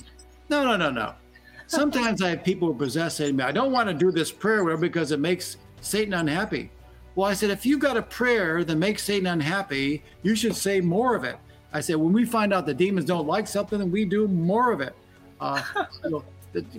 [0.49, 1.13] No, no, no, no.
[1.67, 3.39] Sometimes I have people who possess Satan.
[3.39, 6.69] I don't want to do this prayer whatever, because it makes Satan unhappy.
[7.15, 10.81] Well, I said, if you've got a prayer that makes Satan unhappy, you should say
[10.81, 11.37] more of it.
[11.71, 14.73] I said, when we find out the demons don't like something, then we do more
[14.73, 14.95] of it.
[15.39, 15.61] Uh,
[16.03, 16.23] you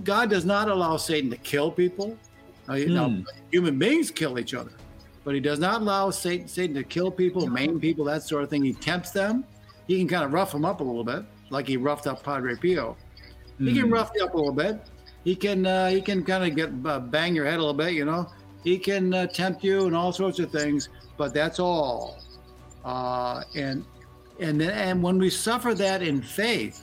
[0.04, 2.16] God does not allow Satan to kill people.
[2.68, 4.72] Uh, you know, human beings kill each other,
[5.24, 8.50] but he does not allow Satan, Satan to kill people, maim people, that sort of
[8.50, 8.64] thing.
[8.64, 9.44] He tempts them.
[9.86, 12.56] He can kind of rough them up a little bit, like he roughed up Padre
[12.56, 12.96] Pio.
[13.58, 14.80] He can rough you up a little bit.
[15.24, 17.94] He can uh, he can kind of get uh, bang your head a little bit,
[17.94, 18.28] you know.
[18.64, 22.18] He can uh, tempt you and all sorts of things, but that's all.
[22.84, 23.84] Uh, and
[24.40, 26.82] and then and when we suffer that in faith,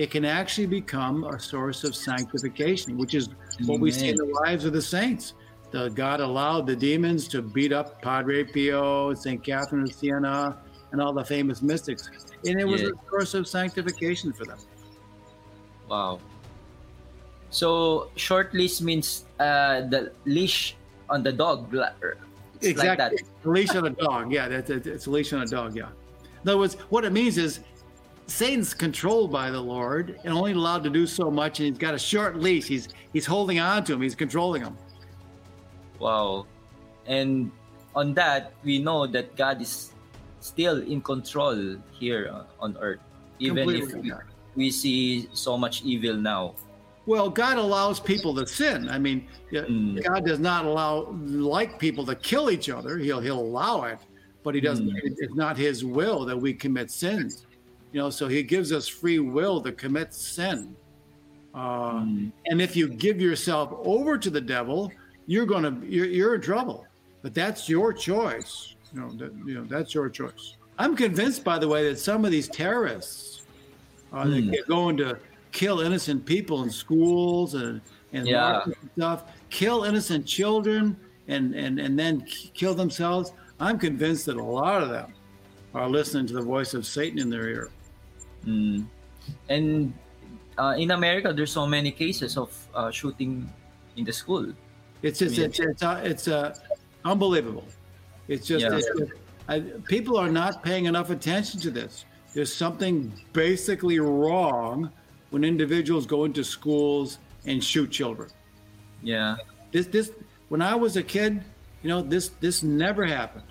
[0.00, 3.28] it can actually become a source of sanctification, which is
[3.66, 5.34] what we see in the lives of the saints.
[5.72, 10.56] The God allowed the demons to beat up Padre Pio, Saint Catherine of Siena,
[10.90, 12.08] and all the famous mystics,
[12.46, 12.88] and it was Yeah.
[12.96, 14.58] a source of sanctification for them.
[15.90, 16.18] Wow.
[17.50, 20.76] So short leash means uh, the leash
[21.10, 21.74] on the dog.
[21.74, 21.92] la-
[22.62, 23.12] It's like that.
[23.12, 24.32] A leash on a dog.
[24.32, 25.76] Yeah, that's it's, it's a leash on a dog.
[25.76, 25.88] Yeah.
[26.42, 27.60] In other words, what it means is
[28.30, 31.94] Satan's controlled by the Lord and only allowed to do so much, and he's got
[31.94, 32.66] a short leash.
[32.66, 34.02] He's he's holding on to him.
[34.02, 34.76] He's controlling him.
[35.98, 36.46] Wow.
[37.06, 37.50] And
[37.94, 39.92] on that, we know that God is
[40.38, 43.00] still in control here on- earth,
[43.40, 44.12] even if we,
[44.54, 46.54] we see so much evil now.
[47.06, 48.88] Well, God allows people to sin.
[48.88, 50.04] I mean, Mm.
[50.04, 52.96] God does not allow like people to kill each other.
[52.98, 53.98] He'll he'll allow it,
[54.44, 54.88] but he doesn't.
[54.88, 55.00] Mm.
[55.02, 57.46] It's not His will that we commit sins.
[57.92, 60.74] You know, so He gives us free will to commit sin.
[61.54, 62.30] Uh, Mm.
[62.46, 64.92] And if you give yourself over to the devil,
[65.26, 66.86] you're gonna you're, you're in trouble.
[67.22, 68.74] But that's your choice.
[68.94, 70.54] You know, that, you know that's your choice.
[70.78, 73.42] I'm convinced, by the way, that some of these terrorists
[74.12, 75.18] uh, that get going to
[75.52, 77.80] kill innocent people in schools and
[78.12, 78.64] and Yeah.
[78.96, 80.96] stuff, kill innocent children,
[81.28, 82.24] and and and then
[82.54, 83.32] kill themselves.
[83.58, 85.12] I'm convinced that a lot of them
[85.74, 87.70] are listening to the voice of Satan in their ear.
[88.46, 88.86] Mm.
[89.48, 89.92] And
[90.58, 93.48] uh, in America, there's so many cases of uh, shooting
[93.96, 94.52] in the school.
[95.02, 95.46] It's just Yeah.
[95.46, 96.54] it's it's uh, it's uh,
[97.04, 97.64] unbelievable.
[98.28, 98.76] It's just, Yeah.
[98.76, 99.12] it's just
[99.48, 102.04] I, people are not paying enough attention to this.
[102.34, 104.90] There's something basically wrong
[105.30, 108.30] when individuals go into schools and shoot children.
[109.02, 109.36] Yeah.
[109.72, 110.12] This this
[110.48, 111.42] when I was a kid,
[111.82, 113.44] you know this this never happened.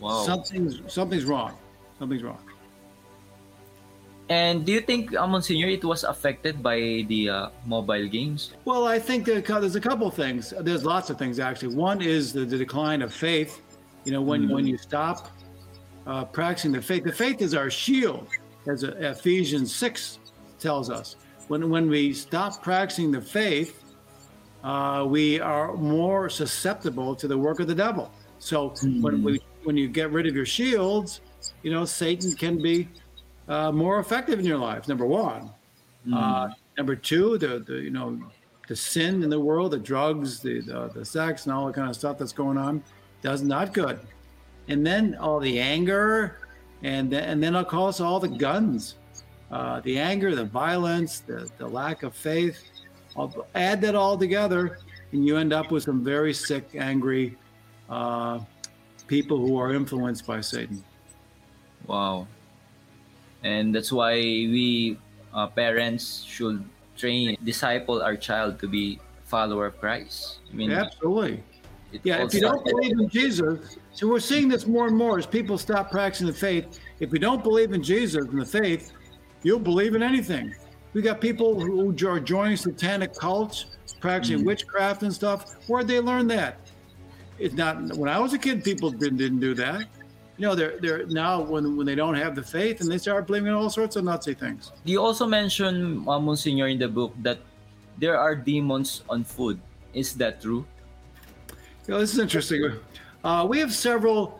[0.00, 0.22] Wow.
[0.24, 1.56] Something's something's wrong.
[1.98, 2.38] Something's wrong.
[4.28, 8.54] And do you think, uh, Monsignor, it was affected by the uh, mobile games?
[8.64, 10.52] Well, I think there's a couple things.
[10.60, 11.76] There's lots of things actually.
[11.76, 13.62] One is the, the decline of faith.
[14.04, 15.30] You know, when when you stop
[16.06, 18.28] uh, practicing the faith, the faith is our shield,
[18.66, 20.18] as Ephesians six
[20.58, 21.16] tells us.
[21.48, 23.82] When when we stop practicing the faith,
[24.64, 28.12] uh, we are more susceptible to the work of the devil.
[28.38, 31.20] So when we when you get rid of your shields,
[31.62, 32.88] you know Satan can be
[33.48, 34.88] uh, more effective in your lives.
[34.88, 35.50] Number one.
[36.14, 38.16] Uh, number two, the, the you know
[38.68, 41.88] the sin in the world, the drugs, the, the the sex, and all the kind
[41.88, 42.82] of stuff that's going on,
[43.22, 43.98] does not good.
[44.68, 46.38] And then all the anger,
[46.82, 48.96] and then, and then I'll call us all the guns,
[49.50, 52.62] uh, the anger, the violence, the, the lack of faith.
[53.16, 54.78] I'll add that all together,
[55.12, 57.36] and you end up with some very sick, angry
[57.88, 58.40] uh,
[59.06, 60.84] people who are influenced by Satan.
[61.86, 62.28] Wow.
[63.42, 64.98] And that's why we
[65.34, 66.64] uh, parents should
[66.96, 70.38] train, disciple our child to be follower of Christ.
[70.50, 71.42] I mean, Absolutely.
[72.02, 75.26] Yeah, if you don't believe in Jesus, so we're seeing this more and more as
[75.26, 76.80] people stop practicing the faith.
[77.00, 78.92] If you don't believe in Jesus and the faith,
[79.42, 80.54] you'll believe in anything.
[80.92, 83.66] We got people who are joining satanic cults,
[84.00, 85.54] practicing witchcraft and stuff.
[85.68, 86.58] Where'd they learn that?
[87.38, 88.64] It's not when I was a kid.
[88.64, 89.86] People didn't, didn't do that.
[90.38, 93.26] You know, they're they're now when when they don't have the faith and they start
[93.26, 94.72] believing in all sorts of Nazi things.
[94.84, 97.38] You also mentioned, uh, Monsignor, in the book that
[97.98, 99.58] there are demons on food.
[99.94, 100.66] Is that true?
[101.86, 102.72] You know, this is interesting.
[103.24, 104.38] Uh, we have several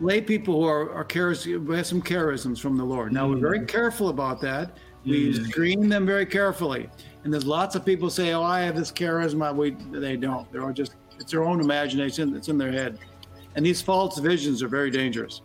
[0.00, 3.12] lay people who are, are charis- we have some charisms from the Lord.
[3.12, 4.76] Now we're very careful about that.
[5.04, 6.90] We screen them very carefully.
[7.22, 10.50] And there's lots of people say, "Oh, I have this charisma." We they don't.
[10.50, 12.34] They're all just it's their own imagination.
[12.34, 12.98] It's in their head.
[13.56, 15.40] And these false visions are very dangerous.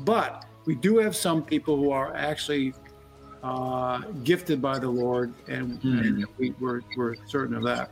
[0.00, 2.74] But we do have some people who are actually
[3.42, 7.90] uh, gifted by the Lord, and, and we, we're, we're certain of that.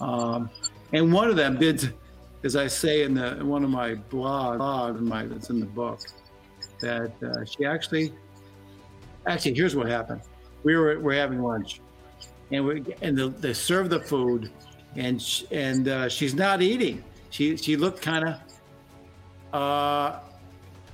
[0.00, 0.50] Um,
[0.92, 1.94] and one of them did,
[2.44, 5.60] as I say in the in one of my blogs, blog in my that's in
[5.60, 6.00] the book,
[6.80, 8.12] that uh, she actually,
[9.26, 10.20] actually, here's what happened.
[10.64, 11.80] We were we're having lunch,
[12.50, 14.50] and we and the, they serve the food,
[14.96, 17.04] and sh- and uh, she's not eating.
[17.30, 18.40] She she looked kind of
[19.52, 20.20] uh,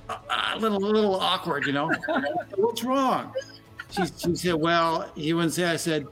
[0.09, 1.91] a, little a little awkward, you know.
[2.55, 3.33] What's wrong?
[3.91, 5.65] She she said, well, he wouldn't say.
[5.65, 6.07] I said,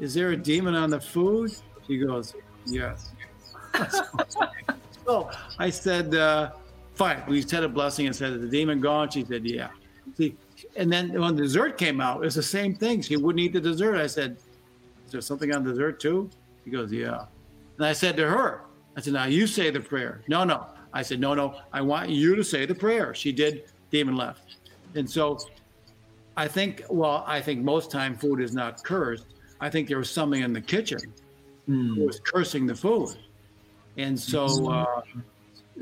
[0.00, 1.54] is there a demon on the food?
[1.86, 2.34] She goes,
[2.66, 3.12] yes.
[5.06, 6.52] so I said, uh,
[6.94, 7.22] fine.
[7.28, 9.10] We said a blessing and said, is the demon gone?
[9.10, 9.68] She said, yeah.
[10.16, 10.36] See,
[10.76, 13.02] and then when dessert came out, it's the same thing.
[13.02, 13.96] She wouldn't eat the dessert.
[13.96, 14.36] I said,
[15.06, 16.30] is there something on dessert too?
[16.64, 17.26] She goes, yeah.
[17.76, 18.62] And I said to her,
[18.96, 20.22] I said, now you say the prayer.
[20.28, 20.66] No, no.
[20.96, 21.60] I said, no, no.
[21.72, 23.14] I want you to say the prayer.
[23.14, 23.64] She did.
[23.90, 24.56] Demon left.
[24.94, 25.38] And so
[26.36, 29.26] I think, well, I think most time food is not cursed.
[29.60, 31.00] I think there was something in the kitchen
[31.66, 33.10] who was cursing the food.
[33.98, 35.02] And so, uh,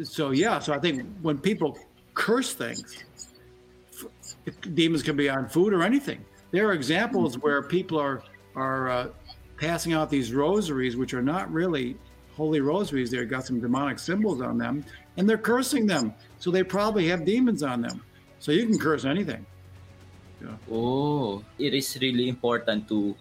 [0.03, 1.79] so yeah, so I think when people
[2.15, 3.05] curse things,
[4.75, 6.25] demons can be on food or anything.
[6.51, 8.23] There are examples where people are
[8.57, 9.09] are uh,
[9.57, 11.97] passing out these rosaries, which are not really
[12.37, 13.11] holy rosaries.
[13.11, 14.85] They've got some demonic symbols on them,
[15.17, 16.15] and they're cursing them.
[16.39, 18.03] So they probably have demons on them.
[18.39, 19.47] So you can curse anything.
[20.71, 23.15] Oh, it is really important to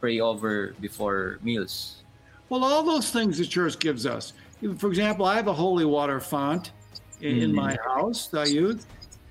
[0.00, 2.02] pray over before meals.
[2.48, 4.32] Well, all those things the church gives us.
[4.78, 6.72] For example, I have a holy water font
[7.20, 7.54] in, in mm.
[7.54, 8.86] my house that I use.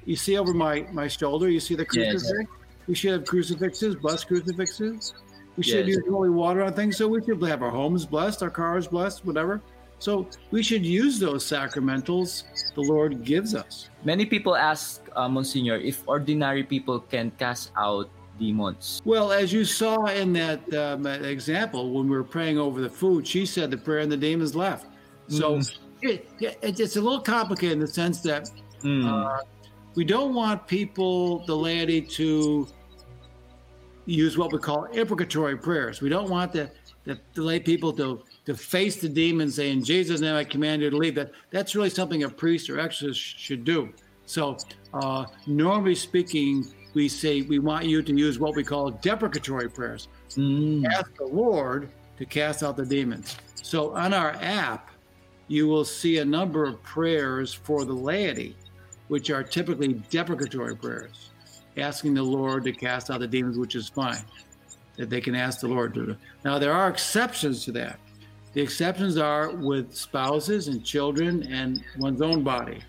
[0.05, 2.23] You see over my, my shoulder, you see the Yes.
[2.23, 2.49] crucifix.
[2.87, 5.13] We should have crucifixes, blessed crucifixes.
[5.55, 5.97] We should Yes.
[5.97, 6.97] use holy water on things.
[6.97, 9.61] So we should have our homes blessed, our cars blessed, whatever.
[10.03, 12.43] So we should use those sacramentals
[12.75, 13.89] the Lord gives us.
[14.03, 19.01] Many people ask uh, Monsignor if ordinary people can cast out demons.
[19.05, 23.25] Well, as you saw in that um, example, when we were praying over the food,
[23.25, 24.87] she said the prayer and the demons left.
[25.29, 25.61] So
[26.01, 28.49] it, it, it's a little complicated in the sense that
[28.83, 29.07] Mm.
[29.07, 29.39] uh,
[29.95, 32.67] we don't want people, the laity, to
[34.05, 36.01] use what we call imprecatory prayers.
[36.01, 36.69] We don't want the,
[37.05, 40.81] the, the lay people to, to face the demons, say, In Jesus' name I command
[40.81, 41.15] you to leave.
[41.15, 43.93] That, that's really something a priest or exorcist should do.
[44.25, 44.57] So,
[44.93, 50.07] uh, normally speaking, we say we want you to use what we call deprecatory prayers
[50.35, 50.85] Mm.
[50.91, 53.37] ask the Lord to cast out the demons.
[53.55, 54.89] So on our app,
[55.47, 58.55] you will see a number of prayers for the laity,
[59.09, 61.29] which are typically deprecatory prayers,
[61.77, 64.23] asking the Lord to cast out the demons, which is fine,
[64.97, 66.15] that they can ask the Lord to.
[66.43, 67.99] Now, there are exceptions to that.
[68.53, 72.81] The exceptions are with spouses and children and one's own body.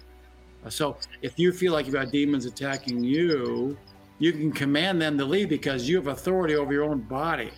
[0.69, 3.77] So if you feel like you've got demons attacking you,
[4.19, 7.51] you can command them to leave because you have authority over your own body.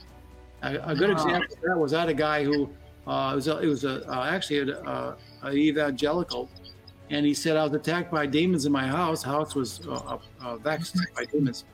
[0.63, 2.71] A, a good example of that was I had a guy who
[3.07, 6.49] uh, it was a, it was a, uh, actually a, a, a evangelical,
[7.11, 9.23] and he said I was attacked by demons in my house.
[9.23, 11.65] House was uh, uh, vexed by demons,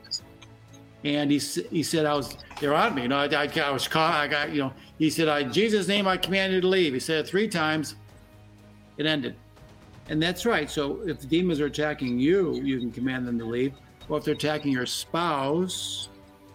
[1.05, 3.03] and he he said I was they're on me.
[3.03, 4.15] You know, I, I, I was caught.
[4.15, 4.73] I got you know.
[4.99, 6.93] He said I in Jesus' name I command you to leave.
[6.95, 7.97] He said it three times.
[8.99, 9.35] It ended.
[10.09, 10.71] And that's right.
[10.71, 13.73] So if the demons are attacking you, you can command them to leave.
[14.09, 16.09] or if they're attacking your spouse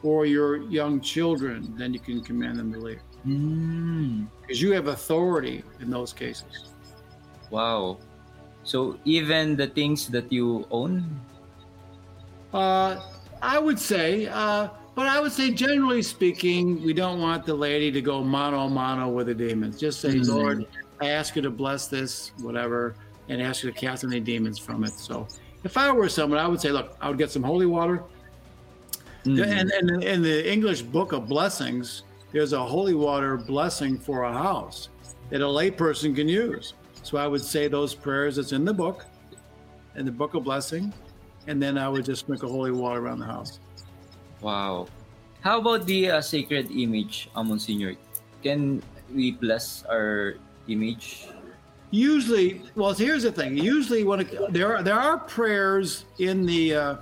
[0.04, 4.28] or your young children, then you can command them to leave Mm.
[4.42, 6.70] because you have authority in those cases.
[7.50, 7.98] Wow.
[8.64, 11.20] So even the things that you own?
[12.54, 13.00] Uh,
[13.42, 17.92] I would say, uh, but I would say, generally speaking, we don't want the laity
[17.92, 19.80] to go mano a mano with the demons.
[19.80, 20.28] Just say, Mhm.
[20.28, 20.66] Lord,
[21.00, 22.96] I ask you to bless this, whatever,
[23.30, 24.94] and ask you to cast any demons from it.
[24.94, 25.28] So
[25.64, 28.04] if I were someone, I would say, look, I would get some holy water.
[29.26, 29.44] Mm.
[29.44, 34.34] And, and in the English book of blessings, there's a holy water blessing for a
[34.34, 34.90] house
[35.30, 36.74] that a layperson can use.
[37.04, 39.06] So I would say those prayers that's in the book,
[39.96, 40.94] in the book of blessing,
[41.48, 43.60] and then I would just sprinkle holy water around the house.
[44.42, 44.88] Wow.
[45.42, 47.96] How about the uh, sacred image, uh, Monsignor?
[48.44, 48.84] Can
[49.14, 50.36] we bless our
[50.68, 51.28] image?
[51.90, 53.58] Usually, well, here's the thing.
[53.58, 56.96] Usually, when it, there are there are prayers in the uh,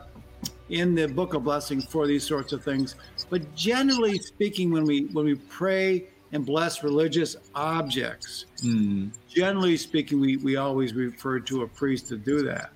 [0.70, 2.96] in the book of blessing for these sorts of things,
[3.32, 9.10] but generally speaking, when we when we pray and bless religious objects, Mm.
[9.28, 12.70] generally speaking, we we always refer to a priest to do that.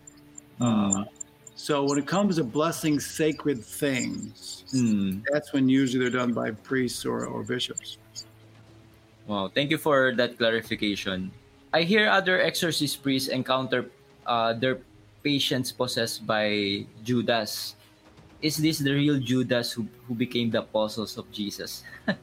[0.59, 1.05] Mm.
[1.59, 5.27] So when it comes to blessing sacred things, Mm.
[5.27, 7.99] that's when usually they're done by priests or, or bishops.
[9.27, 9.51] Wow.
[9.51, 11.35] Thank you for that clarification.
[11.75, 13.91] I hear other exorcist priests encounter
[14.25, 14.79] uh, their
[15.21, 17.75] patients possessed by Judas.
[18.39, 21.83] Is this the real Judas who, who became the apostles of Jesus?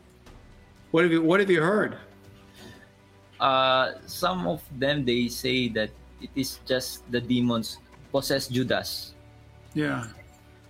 [0.97, 2.01] What have you What have you heard?
[3.37, 5.93] Uh, some of them they say that
[6.25, 7.77] it is just the demons
[8.09, 9.13] possess Judas.
[9.77, 10.07] Yeah.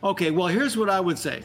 [0.03, 0.33] Okay.
[0.33, 1.43] Well, here's what I would say.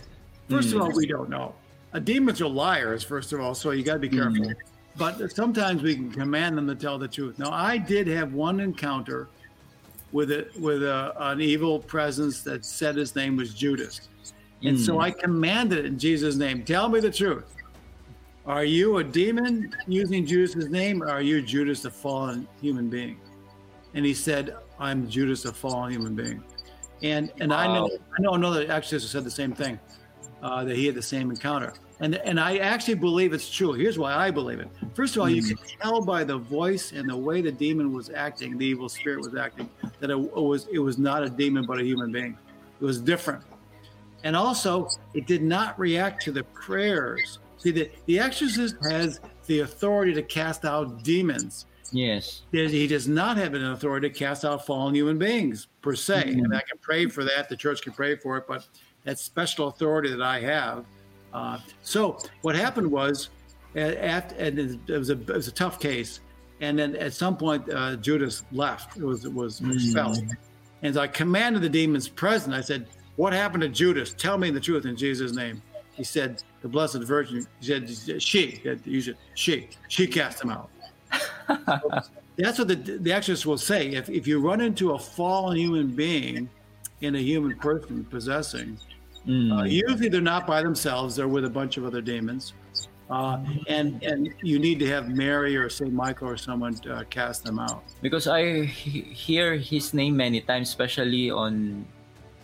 [0.49, 1.53] First of all, we don't know.
[1.93, 3.03] Uh, demons are liars.
[3.03, 4.51] First of all, so you got to be careful.
[4.97, 7.39] But sometimes we can command them to tell the truth.
[7.39, 9.29] Now, I did have one encounter
[10.11, 14.09] with a with a, an evil presence that said his name was Judas,
[14.63, 15.03] and so Mm.
[15.03, 16.63] I commanded it in Jesus' name.
[16.63, 17.45] Tell me the truth.
[18.45, 23.17] Are you a demon using Judas' name, or are you Judas, a fallen human being?
[23.93, 26.43] And he said, "I'm Judas, a fallen human being."
[27.03, 29.79] And and I know I know another exorcist said the same thing,
[30.43, 31.73] uh, that he had the same encounter.
[31.99, 33.73] And and I actually believe it's true.
[33.73, 34.69] Here's why I believe it.
[34.93, 38.09] First of all, you can tell by the voice and the way the demon was
[38.09, 41.79] acting, the evil spirit was acting, that it was it was not a demon but
[41.79, 42.37] a human being.
[42.79, 43.43] It was different.
[44.23, 47.39] And also, it did not react to the prayers.
[47.57, 51.65] See, the, the exorcist has the authority to cast out demons.
[51.91, 52.43] Yes.
[52.51, 56.23] He does not have an authority to cast out fallen human beings per se.
[56.35, 56.45] Mhm.
[56.45, 57.49] And I can pray for that.
[57.49, 58.65] The church can pray for it, but
[59.03, 60.85] that special authority that I have.
[61.33, 63.29] Uh, so what happened was,
[63.75, 66.19] at, and it was a it was a tough case,
[66.59, 68.97] and then at some point uh, Judas left.
[68.97, 70.19] It was it was expelled,
[70.83, 72.53] and I commanded the demons present.
[72.53, 74.13] I said, "What happened to Judas?
[74.17, 75.61] Tell me the truth in Jesus' name."
[75.93, 80.69] He said, "The Blessed Virgin." He said, "She." He said, "She." She cast him out.
[82.37, 83.89] That's what the the exorcist will say.
[83.89, 86.49] If if you run into a fallen human being
[87.01, 88.77] in a human person possessing,
[89.27, 89.51] Mm.
[89.59, 92.53] uh, usually they're not by themselves; they're with a bunch of other demons,
[93.11, 93.37] uh,
[93.67, 97.43] and and you need to have Mary or Saint Michael or someone to, uh, cast
[97.43, 97.83] them out.
[98.01, 101.85] Because I he- hear his name many times, especially on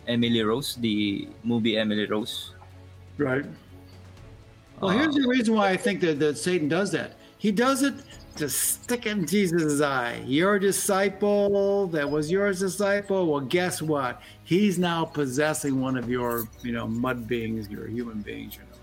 [0.06, 2.52] Emily Rose, the movie Emily Rose.
[3.16, 3.44] Right.
[4.80, 7.16] Well, here's the reason why I think that, that Satan does that.
[7.38, 7.94] He does it
[8.38, 10.22] to stick in Jesus' eye.
[10.26, 13.26] Your disciple, that was your disciple.
[13.30, 14.22] Well, guess what?
[14.44, 18.54] He's now possessing one of your, you know, mud beings, your human beings.
[18.54, 18.78] You know,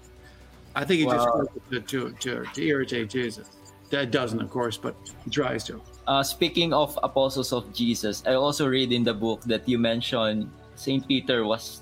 [0.75, 1.47] I think he Wow.
[1.71, 3.49] just to, to, to irritate Jesus.
[3.89, 5.81] That doesn't, of course, but he tries to.
[6.07, 10.51] Uh, speaking of apostles of Jesus, I also read in the book that you mentioned
[10.75, 11.81] Saint Peter was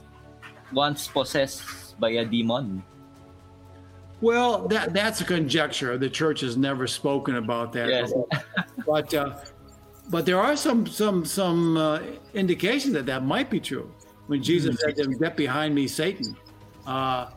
[0.72, 2.84] once possessed by a demon.
[4.24, 5.98] Well, that that's a conjecture.
[5.98, 7.90] The church has never spoken about that.
[7.90, 8.14] Yes.
[8.88, 9.36] but uh,
[10.10, 12.00] but there are some some some uh,
[12.34, 13.92] indications that that might be true.
[14.28, 16.38] When Jesus said to him, "Get behind me, Satan,"
[16.88, 17.32] uh,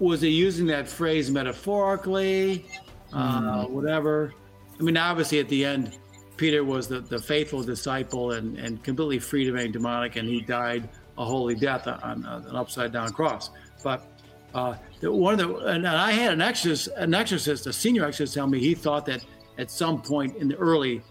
[0.00, 2.66] was he using that phrase metaphorically?
[3.12, 4.34] Uh, Whatever.
[4.80, 5.98] I mean, obviously, at the end,
[6.36, 10.40] Peter was the, the faithful disciple and, and completely freed of any demonic, and he
[10.40, 13.50] died a holy death on, on an upside down cross.
[13.82, 14.17] But
[14.54, 18.34] uh, the, one of the and I had an exorcist, an exorcist, a senior exorcist,
[18.34, 19.24] tell me he thought that
[19.58, 21.02] at some point in the early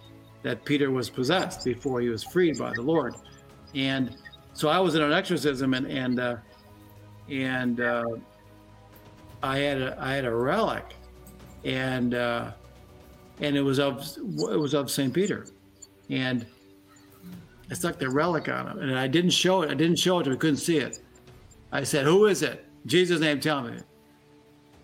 [0.43, 3.15] that Peter was possessed before he was freed by the Lord,
[3.75, 4.15] and
[4.53, 6.37] so I was in an exorcism and and uh,
[7.29, 8.03] and uh,
[9.43, 10.95] I had a I had a relic,
[11.63, 12.51] and uh,
[13.39, 15.45] and it was of it was of Saint Peter,
[16.09, 16.45] and
[17.69, 19.69] I stuck the relic on him, and I didn't show it.
[19.69, 20.37] I didn't show it him.
[20.37, 20.99] couldn't see it.
[21.71, 23.39] I said, "Who is it?" Jesus' name.
[23.39, 23.77] Tell me.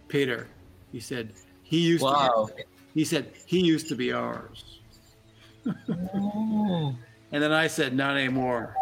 [0.08, 0.48] Peter.
[0.92, 1.34] He said,
[1.64, 2.50] "He used Wow.
[2.50, 4.80] to." Be, he said, "He used to be ours."
[5.68, 6.96] Oh.
[7.34, 8.76] And then I said, "Not anymore."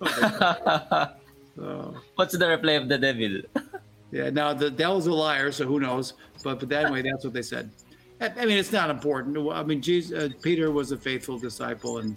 [1.56, 3.40] So, What's the reply of the devil?
[4.12, 4.28] yeah.
[4.28, 6.12] Now the devil's a liar, so who knows?
[6.44, 7.70] But but anyway, that's what they said.
[8.20, 9.38] I, I mean, it's not important.
[9.50, 12.14] I mean, Jesus, uh, Peter was a faithful disciple, and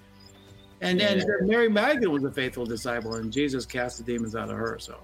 [0.81, 4.57] and and Mary Magdalene was a faithful disciple, and Jesus cast the demons out of
[4.57, 4.77] her.
[4.77, 4.97] So.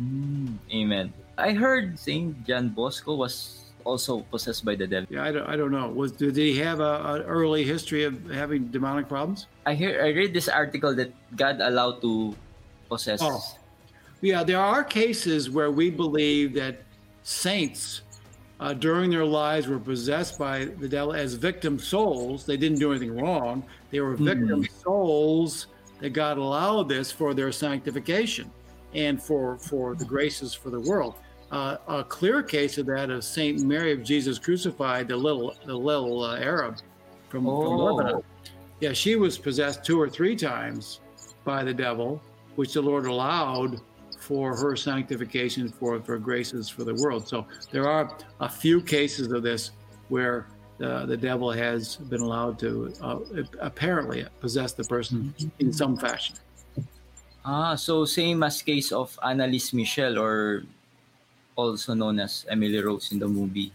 [0.00, 1.12] Amen.
[1.38, 5.06] I heard Saint John Bosco was also possessed by the devil.
[5.08, 5.88] Yeah, I don't, I don't know.
[5.88, 9.46] Was did he have a, an early history of having demonic problems?
[9.64, 12.34] I hear I read this article that God allowed to
[12.88, 13.20] possess.
[13.22, 13.40] Oh.
[14.20, 16.82] Yeah, there are cases where we believe that
[17.22, 18.02] saints
[18.60, 22.44] uh, during their lives were possessed by the devil as victim souls.
[22.44, 23.62] They didn't do anything wrong.
[23.90, 25.68] They were victim souls
[26.00, 28.50] that God allowed this for their sanctification
[28.96, 31.14] and for for the graces for the world.
[31.52, 35.76] Uh, a clear case of that is Saint Mary of Jesus crucified, the little the
[35.76, 36.78] little uh, Arab
[37.28, 37.94] from, from Oh.
[37.94, 38.22] Lebanon.
[38.80, 41.00] Yeah, she was possessed two or three times
[41.44, 42.20] by the devil,
[42.56, 43.80] which the Lord allowed
[44.18, 47.28] for her sanctification for, for graces for the world.
[47.28, 49.70] So there are a few cases of this
[50.08, 50.48] where
[50.82, 53.18] uh, the devil has been allowed to uh,
[53.60, 56.36] apparently possess the person in some fashion.
[57.46, 60.64] Ah, so same as case of Anneliese Michel or
[61.54, 63.72] also known as Emily Rose in the movie.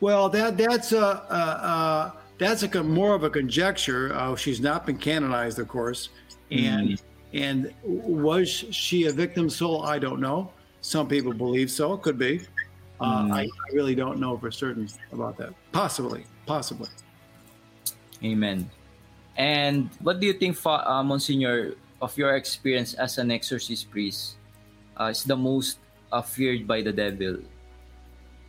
[0.00, 4.12] Well, that that's a, a, a that's a more of a conjecture.
[4.14, 6.08] Uh, she's not been canonized, of course,
[6.50, 7.00] and
[7.32, 9.84] and was she a victim soul?
[9.84, 10.50] I don't know.
[10.80, 11.96] Some people believe so.
[11.96, 12.42] Could be.
[13.00, 13.32] Uh, Mm.
[13.32, 15.54] I, I really don't know for certain about that.
[15.72, 16.90] Possibly, possibly.
[18.22, 18.68] Amen.
[19.38, 24.36] And what do you think, uh, Monsignor, of your experience as an exorcist priest,
[24.98, 25.78] uh, is the most
[26.12, 27.38] uh, feared by the devil?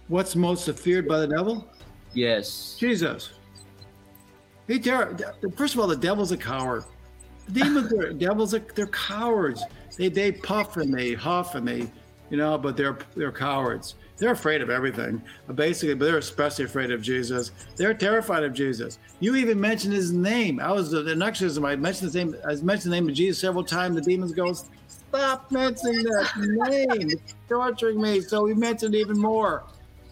[0.08, 1.68] What's most feared by the devil?
[2.14, 2.76] Yes.
[2.80, 3.32] Jesus.
[4.68, 5.18] He ter-
[5.56, 6.86] First of all, the devil's a coward.
[7.52, 8.54] Demons are devils.
[8.54, 9.64] Are, they're cowards.
[9.98, 11.92] They they puff and they huff and they,
[12.30, 13.96] you know, but they're they're cowards.
[14.18, 17.52] They're afraid of everything, uh, basically, but they're especially afraid of Jesus.
[17.76, 19.00] They're terrified of Jesus.
[19.20, 20.60] You even mentioned his name.
[20.60, 21.66] I was uh, an exorcism.
[21.66, 22.36] I mentioned his name.
[22.46, 23.96] I mentioned the name of Jesus several times.
[23.96, 27.10] The demons go, "Stop mentioning that name.
[27.10, 29.64] It's torturing me." So we mentioned even more.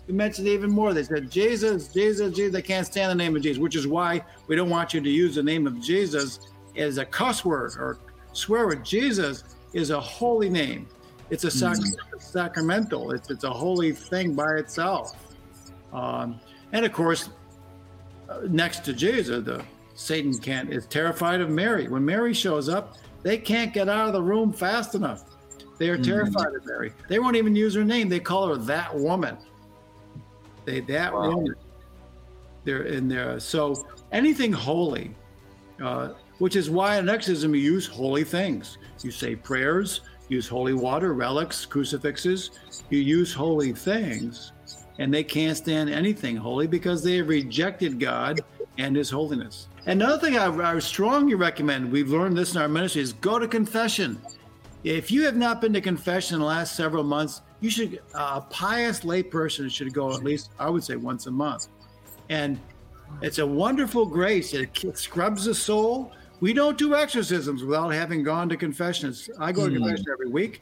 [0.08, 0.92] We mentioned even more.
[0.96, 2.52] They said, Jesus, Jesus, Jesus.
[2.52, 5.10] They can't stand the name of Jesus, which is why we don't want you to
[5.10, 6.40] use the name of Jesus
[6.76, 8.00] as a cuss word or
[8.34, 8.84] swear word.
[8.84, 9.44] Jesus
[9.74, 10.88] is a holy name.
[11.30, 11.78] It's a sac-
[12.20, 13.12] sacramental.
[13.12, 15.16] It's it's a holy thing by itself.
[15.94, 16.40] Um,
[16.72, 17.30] and of course,
[18.30, 19.64] uh, next to Jesus, the
[19.96, 21.88] Satan can't is terrified of Mary.
[21.88, 25.24] When Mary shows up, they can't get out of the room fast enough.
[25.78, 26.94] They are terrified of Mary.
[27.08, 28.10] They won't even use her name.
[28.10, 29.38] They call her that woman.
[30.66, 31.36] They that Wow.
[31.36, 31.56] woman.
[32.66, 33.40] They're in there.
[33.40, 35.16] So anything holy,
[35.82, 36.10] uh,
[36.40, 38.78] which is why in exorcism you use holy things.
[39.02, 42.52] You say prayers, use holy water, relics, crucifixes.
[42.90, 44.54] You use holy things,
[45.00, 48.42] and they can't stand anything holy because they have rejected God
[48.78, 49.68] and His holiness.
[49.86, 53.48] Another thing I, I strongly recommend, we've learned this in our ministry, is go to
[53.48, 54.22] confession.
[54.84, 58.36] If you have not been to confession in the last several months, you should, uh,
[58.36, 61.68] a pious layperson should go at least, I would say, once a month.
[62.30, 62.60] And
[63.22, 64.54] it's a wonderful grace.
[64.54, 66.14] It scrubs the soul.
[66.40, 69.30] We don't do exorcisms without having gone to confessions.
[69.40, 69.84] I go to hmm.
[69.84, 70.62] confession every week.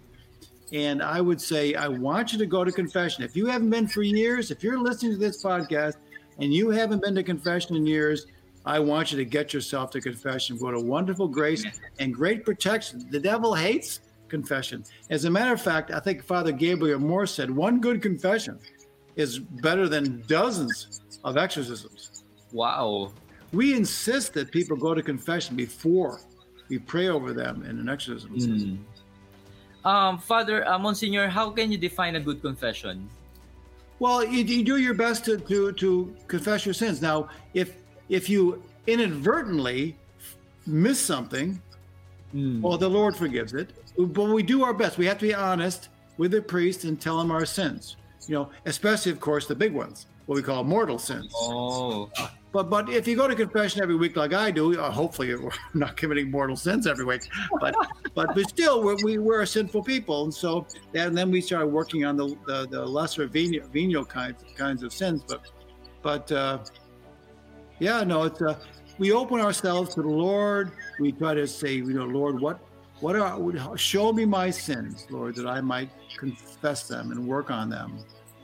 [0.73, 3.23] And I would say, I want you to go to confession.
[3.23, 5.95] If you haven't been for years, if you're listening to this podcast
[6.39, 8.25] and you haven't been to confession in years,
[8.65, 10.57] I want you to get yourself to confession.
[10.57, 11.65] What a wonderful grace
[11.99, 13.07] and great protection.
[13.09, 14.83] The devil hates confession.
[15.09, 18.59] As a matter of fact, I think Father Gabriele Amorth said one good confession
[19.15, 22.23] is better than dozens of exorcisms.
[22.51, 23.13] Wow.
[23.53, 26.19] We insist that people go to confession before
[26.69, 28.31] we pray over them in an exorcism.
[29.85, 29.89] Mm.
[29.89, 33.09] Um, Father, uh, Monsignor, how can you define a good confession?
[33.99, 37.01] Well, you, you do your best to, to, to confess your sins.
[37.01, 37.73] Now, if
[38.09, 39.95] if you inadvertently
[40.65, 41.61] miss something,
[42.35, 42.59] Mm.
[42.61, 43.71] well, the Lord forgives it.
[43.97, 44.97] But we do our best.
[44.97, 45.87] We have to be honest
[46.17, 47.95] with the priest and tell him our sins.
[48.27, 51.31] You know, especially, of course, the big ones, what we call mortal sins.
[51.33, 52.11] Oh.
[52.57, 55.51] But but if you go to confession every week like I do, uh, hopefully we're
[55.75, 57.21] not committing mortal sins every week.
[57.59, 57.75] But
[58.15, 62.03] but but still, we're, we we're sinful people, and so and then we started working
[62.03, 65.21] on the the, the lesser venial, venial kinds kinds of sins.
[65.27, 65.41] But
[66.01, 66.63] but uh,
[67.77, 68.57] yeah, no, it's uh,
[68.97, 70.71] we open ourselves to the Lord.
[70.99, 72.59] We try to say, you know, Lord, what
[73.01, 77.69] what are show me my sins, Lord, that I might confess them and work on
[77.69, 77.99] them.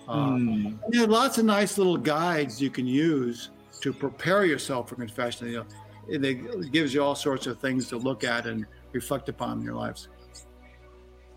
[0.07, 0.77] Uh, Mm.
[0.89, 3.49] There are lots of nice little guides you can use
[3.83, 5.47] to prepare yourself for confession.
[5.51, 5.65] You know,
[6.07, 9.65] it, it gives you all sorts of things to look at and reflect upon in
[9.67, 10.07] your lives.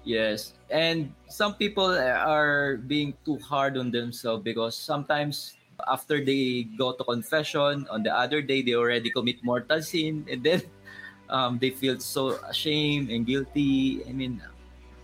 [0.05, 0.55] Yes.
[0.71, 5.59] And some people are being too hard on themselves because sometimes
[5.91, 10.47] after they go to confession, on the other day they already commit mortal sin and
[10.47, 10.63] then
[11.29, 14.07] um, they feel so ashamed and guilty.
[14.07, 14.41] I mean,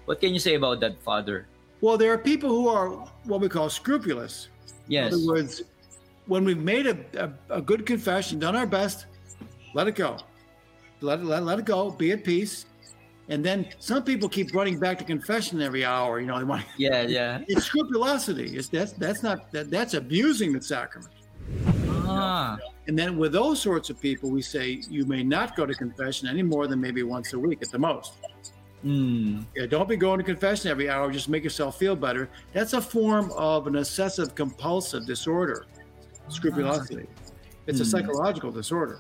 [0.04, 1.48] what can you say about that, Father?
[1.80, 2.90] Well, there are people who are
[3.26, 4.46] what we call scrupulous.
[4.86, 5.10] Yes.
[5.12, 5.62] In other words,
[6.26, 6.98] when we've made a,
[7.50, 9.06] a, a good confession, done our best,
[9.74, 10.18] let it go.
[11.00, 12.66] Let it, let, let it go, be at peace.
[13.28, 16.20] And then some people keep running back to confession every hour.
[16.20, 17.40] You know, they want Yeah, yeah.
[17.48, 18.56] it's scrupulosity.
[18.56, 21.12] It's that's that's not that, that's abusing the sacrament.
[22.06, 22.58] Ah.
[22.88, 26.28] And then with those sorts of people, we say you may not go to confession
[26.28, 28.14] any more than maybe once a week at the most.
[28.84, 29.44] Mm.
[29.54, 31.10] Yeah, don't be going to confession every hour.
[31.12, 32.28] Just make yourself feel better.
[32.52, 35.66] That's a form of an obsessive compulsive disorder,
[36.28, 37.06] scrupulosity.
[37.66, 37.90] It's a Hmm.
[37.90, 38.98] psychological disorder.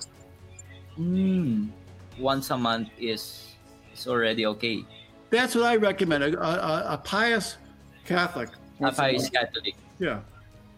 [0.98, 1.70] Mm.
[2.18, 3.54] Once a month is
[3.94, 4.84] is already okay.
[5.30, 6.24] That's what I recommend.
[6.24, 7.56] A, a, a pious
[8.04, 8.50] Catholic.
[8.80, 9.74] A pious Catholic.
[9.98, 10.20] Yeah.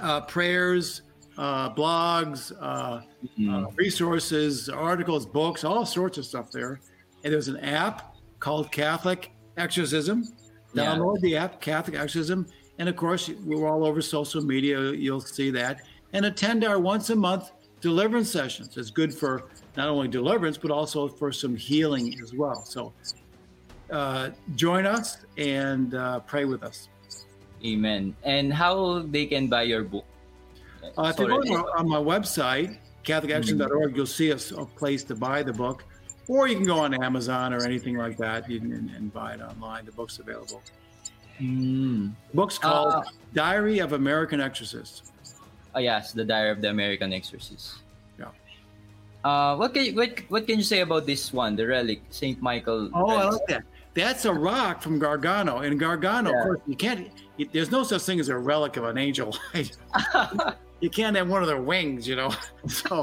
[0.00, 1.02] Uh, prayers,
[1.36, 3.00] uh, blogs, uh,
[3.38, 3.66] Mm.
[3.66, 6.80] uh, resources, articles, books, all sorts of stuff there.
[7.24, 10.24] And there's an app called Catholic Exorcism.
[10.72, 10.94] Yeah.
[10.94, 12.46] Download the app, Catholic Exorcism.
[12.78, 14.92] And of course, we're all over social media.
[14.92, 15.80] You'll see that.
[16.12, 17.50] And attend our once a month
[17.80, 18.76] deliverance sessions.
[18.76, 22.64] It's good for not only deliverance, but also for some healing as well.
[22.64, 22.92] So
[23.90, 26.88] uh, join us and uh, pray with us.
[27.64, 28.14] Amen.
[28.22, 30.04] And how they can buy your book?
[30.96, 35.14] Uh, if you go on our- on my website, CatholicAction.org, you'll see a place to
[35.14, 35.84] buy the book,
[36.28, 39.86] or you can go on Amazon or anything like that and, and buy it online.
[39.86, 40.62] The book's available.
[41.40, 42.12] Mm.
[42.34, 43.10] Book's called Ah.
[43.32, 45.12] Diary of American Exorcist.
[45.74, 47.78] Oh, yes, the Diary of the American Exorcist.
[48.18, 48.30] Yeah.
[49.24, 52.42] Uh, what can you, what, what can you say about this one, the relic, Saint
[52.42, 52.90] Michael?
[52.92, 53.64] Oh, I like that.
[53.98, 55.58] That's a rock from Gargano.
[55.58, 56.38] And Gargano, Yeah.
[56.38, 57.10] of course, you can't.
[57.36, 59.36] you- there's no such thing as a relic of an angel.
[60.80, 62.30] you can't have one of their wings, you know.
[62.68, 63.02] So,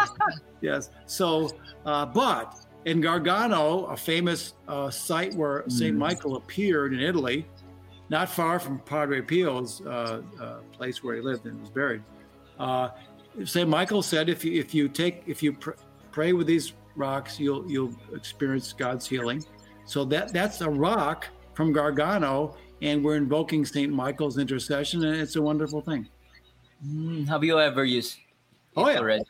[0.62, 0.89] yes.
[1.06, 1.50] So,
[1.86, 6.00] uh, but in Gargano, a famous uh, site where Saint Mm.
[6.00, 7.46] Michael appeared in Italy,
[8.10, 12.04] not far from Padre Pio's uh, uh, place where he lived and was buried.
[12.60, 12.89] Uh,
[13.43, 15.72] Saint Michael said, if you if you take if you pr-
[16.12, 19.43] pray with these rocks, you'll you'll experience God's healing.
[19.86, 25.36] So that that's a rock from Gargano, and we're invoking Saint Michael's intercession, and it's
[25.36, 26.07] a wonderful thing.
[26.86, 28.17] Mm, have you ever used
[28.75, 28.99] Oh, yeah.
[28.99, 29.23] already?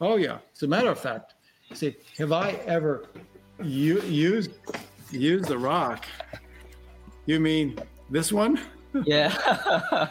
[0.00, 0.38] Oh yeah.
[0.54, 1.34] As a matter of fact,
[1.72, 3.06] see, have I ever
[3.62, 4.50] u- used
[5.10, 6.04] used the rock?
[7.26, 7.78] You mean
[8.10, 8.58] this one?
[9.06, 9.32] Yeah.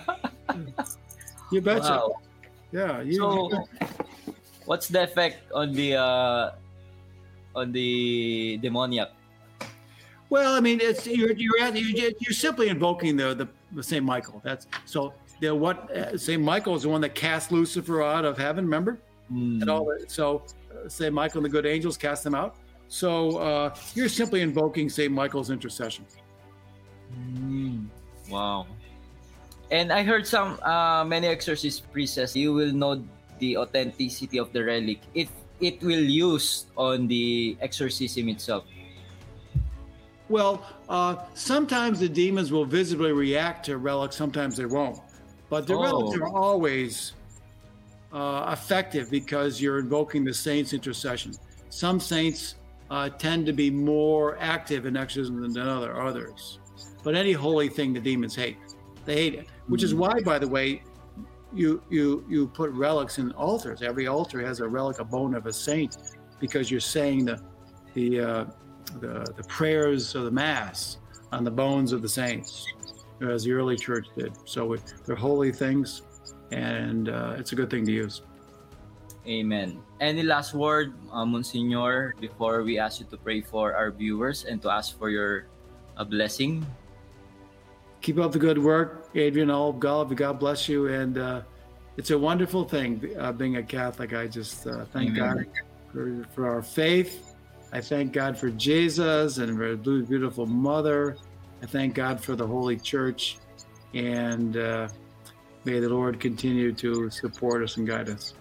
[1.52, 2.00] You betcha.
[2.00, 2.16] wow.
[2.72, 3.02] Yeah.
[3.02, 3.64] You, So, you-
[4.66, 6.52] what's the effect on the uh,
[7.56, 9.12] on the demoniac?
[10.32, 14.04] Well, I mean, it's you're you're, at- you're you're simply invoking the the, the Saint
[14.04, 14.42] Michael.
[14.44, 15.14] That's so.
[15.40, 18.66] The what uh, Saint Michael is the one that cast Lucifer out of heaven.
[18.66, 19.00] Remember?
[19.32, 19.62] Mm.
[19.62, 20.12] and all that.
[20.12, 22.56] So, uh, Saint Michael and the good angels cast them out.
[22.92, 26.06] So uh, you're simply invoking Saint Michael's intercession.
[27.16, 27.88] Mm.
[28.30, 28.68] Wow.
[29.72, 33.02] And I heard some uh, many exorcist priests says you will know
[33.40, 38.66] the authenticity of the relic if it will use on the exorcism itself.
[40.32, 44.98] Well, uh, sometimes the demons will visibly react to relics, sometimes they won't.
[45.50, 45.84] But the Oh.
[45.84, 47.14] relics are always
[48.14, 51.34] uh, effective because you're invoking the saints' intercession.
[51.70, 52.56] Some saints
[52.90, 56.60] uh, tend to be more active in exorcism than other others.
[57.04, 58.58] But any holy thing the demons hate.
[59.06, 59.48] They hate it.
[59.68, 60.84] Which is why, by the way,
[61.54, 63.82] you you you put relics in altars.
[63.82, 65.98] Every altar has a relic, a bone of a saint,
[66.40, 67.42] because you're saying the
[67.94, 68.46] the uh,
[69.00, 70.98] the, the prayers of the mass
[71.32, 72.66] on the bones of the saints,
[73.22, 74.34] as the early church did.
[74.46, 76.02] So it, they're holy things,
[76.52, 78.22] and uh, it's a good thing to use.
[79.28, 79.80] Amen.
[80.00, 84.62] Any last word, uh, Monsignor, before we ask you to pray for our viewers and
[84.64, 85.46] to ask for your
[85.96, 86.66] uh, blessing?
[88.02, 89.52] Keep up the good work, Adrian.
[89.52, 91.42] All of God, God bless you, and uh,
[91.98, 94.14] it's a wonderful thing uh, being a Catholic.
[94.14, 95.36] I just uh, thank Amen.
[95.36, 95.46] God
[95.94, 97.31] for, for our faith.
[97.72, 101.18] I thank God for Jesus and for His beautiful mother.
[101.64, 103.38] I thank God for the Holy Church,
[103.94, 104.88] and uh,
[105.64, 108.34] may the Lord continue to support us and guide us.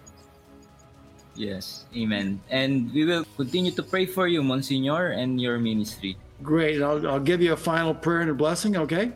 [1.35, 2.41] Yes, amen.
[2.49, 6.17] And we will continue to pray for you, Monsignor, and your ministry.
[6.43, 6.81] Great.
[6.81, 9.13] I'll, I'll give you a final prayer and a blessing, okay?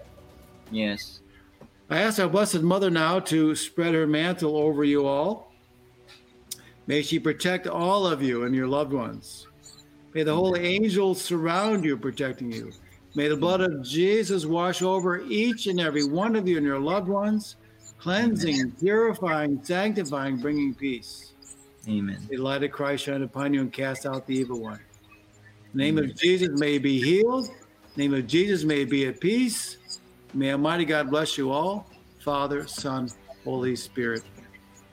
[0.71, 1.19] Yes.
[1.89, 5.51] I ask our Blessed Mother now to spread her mantle over you all.
[6.87, 9.47] May she protect all of you and your loved ones.
[10.15, 12.71] May the holy angels surround you, protecting you.
[13.15, 16.79] May the blood of Jesus wash over each and every one of you and your
[16.79, 17.57] loved ones,
[17.97, 21.33] cleansing, purifying, sanctifying, bringing peace.
[21.89, 22.25] Amen.
[22.29, 24.79] May the light of Christ shine upon you and cast out the evil one.
[25.73, 27.49] The name of Jesus may be healed.
[27.95, 29.99] The name of Jesus may be at peace.
[30.33, 31.89] May Almighty God bless you all,
[32.21, 33.09] Father, Son,
[33.43, 34.23] Holy Spirit.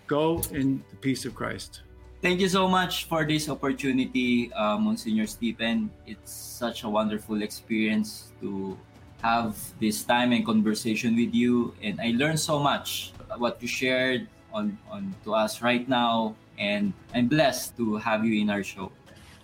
[0.09, 1.83] Go in the peace of Christ.
[2.23, 5.91] Thank you so much for this opportunity, uh, Monsignor Stephen.
[6.07, 8.79] It's such a wonderful experience to
[9.27, 14.29] have this time and conversation with you, and I learned so much what you shared
[14.55, 18.93] on, on to us right now, and I'm blessed to have you in our show.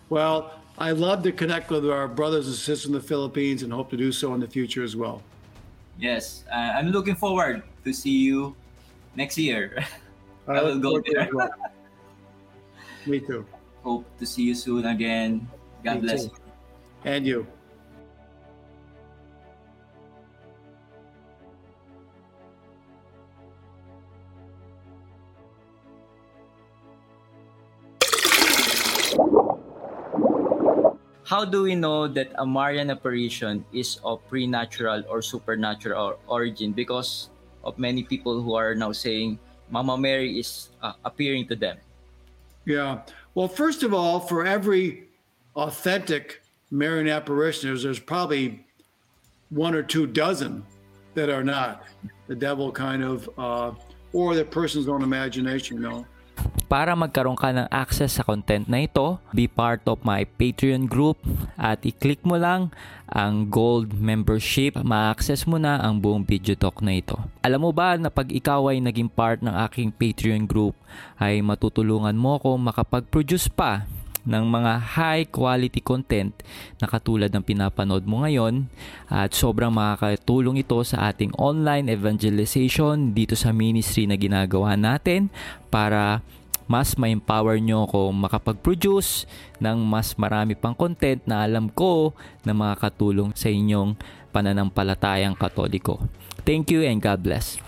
[0.08, 3.90] Well, I love to connect with our brothers and sisters in the Philippines and hope
[3.90, 5.20] to do so in the future as well.
[5.98, 8.54] Yes, uh, I'm looking forward to see you
[9.16, 9.84] next year.
[10.46, 11.50] I will go forward to it there.
[13.08, 13.46] Me too.
[13.82, 15.48] Hope to see you soon again.
[15.82, 16.36] God Me bless too.
[16.36, 17.08] you.
[17.08, 17.46] And you.
[31.24, 36.72] How do we know that a Marian apparition is of preternatural or supernatural origin?
[36.72, 37.28] Because
[37.64, 39.38] of many people who are now saying
[39.70, 41.76] Mama Mary is uh, appearing to them.
[42.68, 43.00] Yeah.
[43.34, 45.08] Well, first of all, for every
[45.56, 48.66] authentic Marian apparitioners, there's probably
[49.48, 50.66] one or two dozen
[51.14, 51.84] that are not.
[52.26, 53.72] The devil kind of, uh,
[54.12, 56.06] or the person's own imagination, you know.
[56.68, 61.16] Para magkaroon ka ng access sa content na ito, be part of my Patreon group
[61.56, 62.68] at i-click mo lang
[63.08, 67.16] ang gold membership, ma-access mo na ang buong video talk na ito.
[67.40, 70.76] Alam mo ba na pag ikaw ay naging part ng aking Patreon group
[71.16, 73.88] ay matutulungan mo ko makapag-produce pa
[74.28, 76.36] ng mga high quality content
[76.76, 78.68] na katulad ng pinapanood mo ngayon
[79.08, 85.32] at sobrang makakatulong ito sa ating online evangelization dito sa ministry na ginagawa natin
[85.72, 86.20] para
[86.68, 89.24] mas ma-empower nyo ako makapag-produce
[89.56, 92.12] ng mas marami pang content na alam ko
[92.44, 93.96] na makakatulong sa inyong
[94.28, 96.04] pananampalatayang katoliko.
[96.44, 97.67] Thank you and God bless.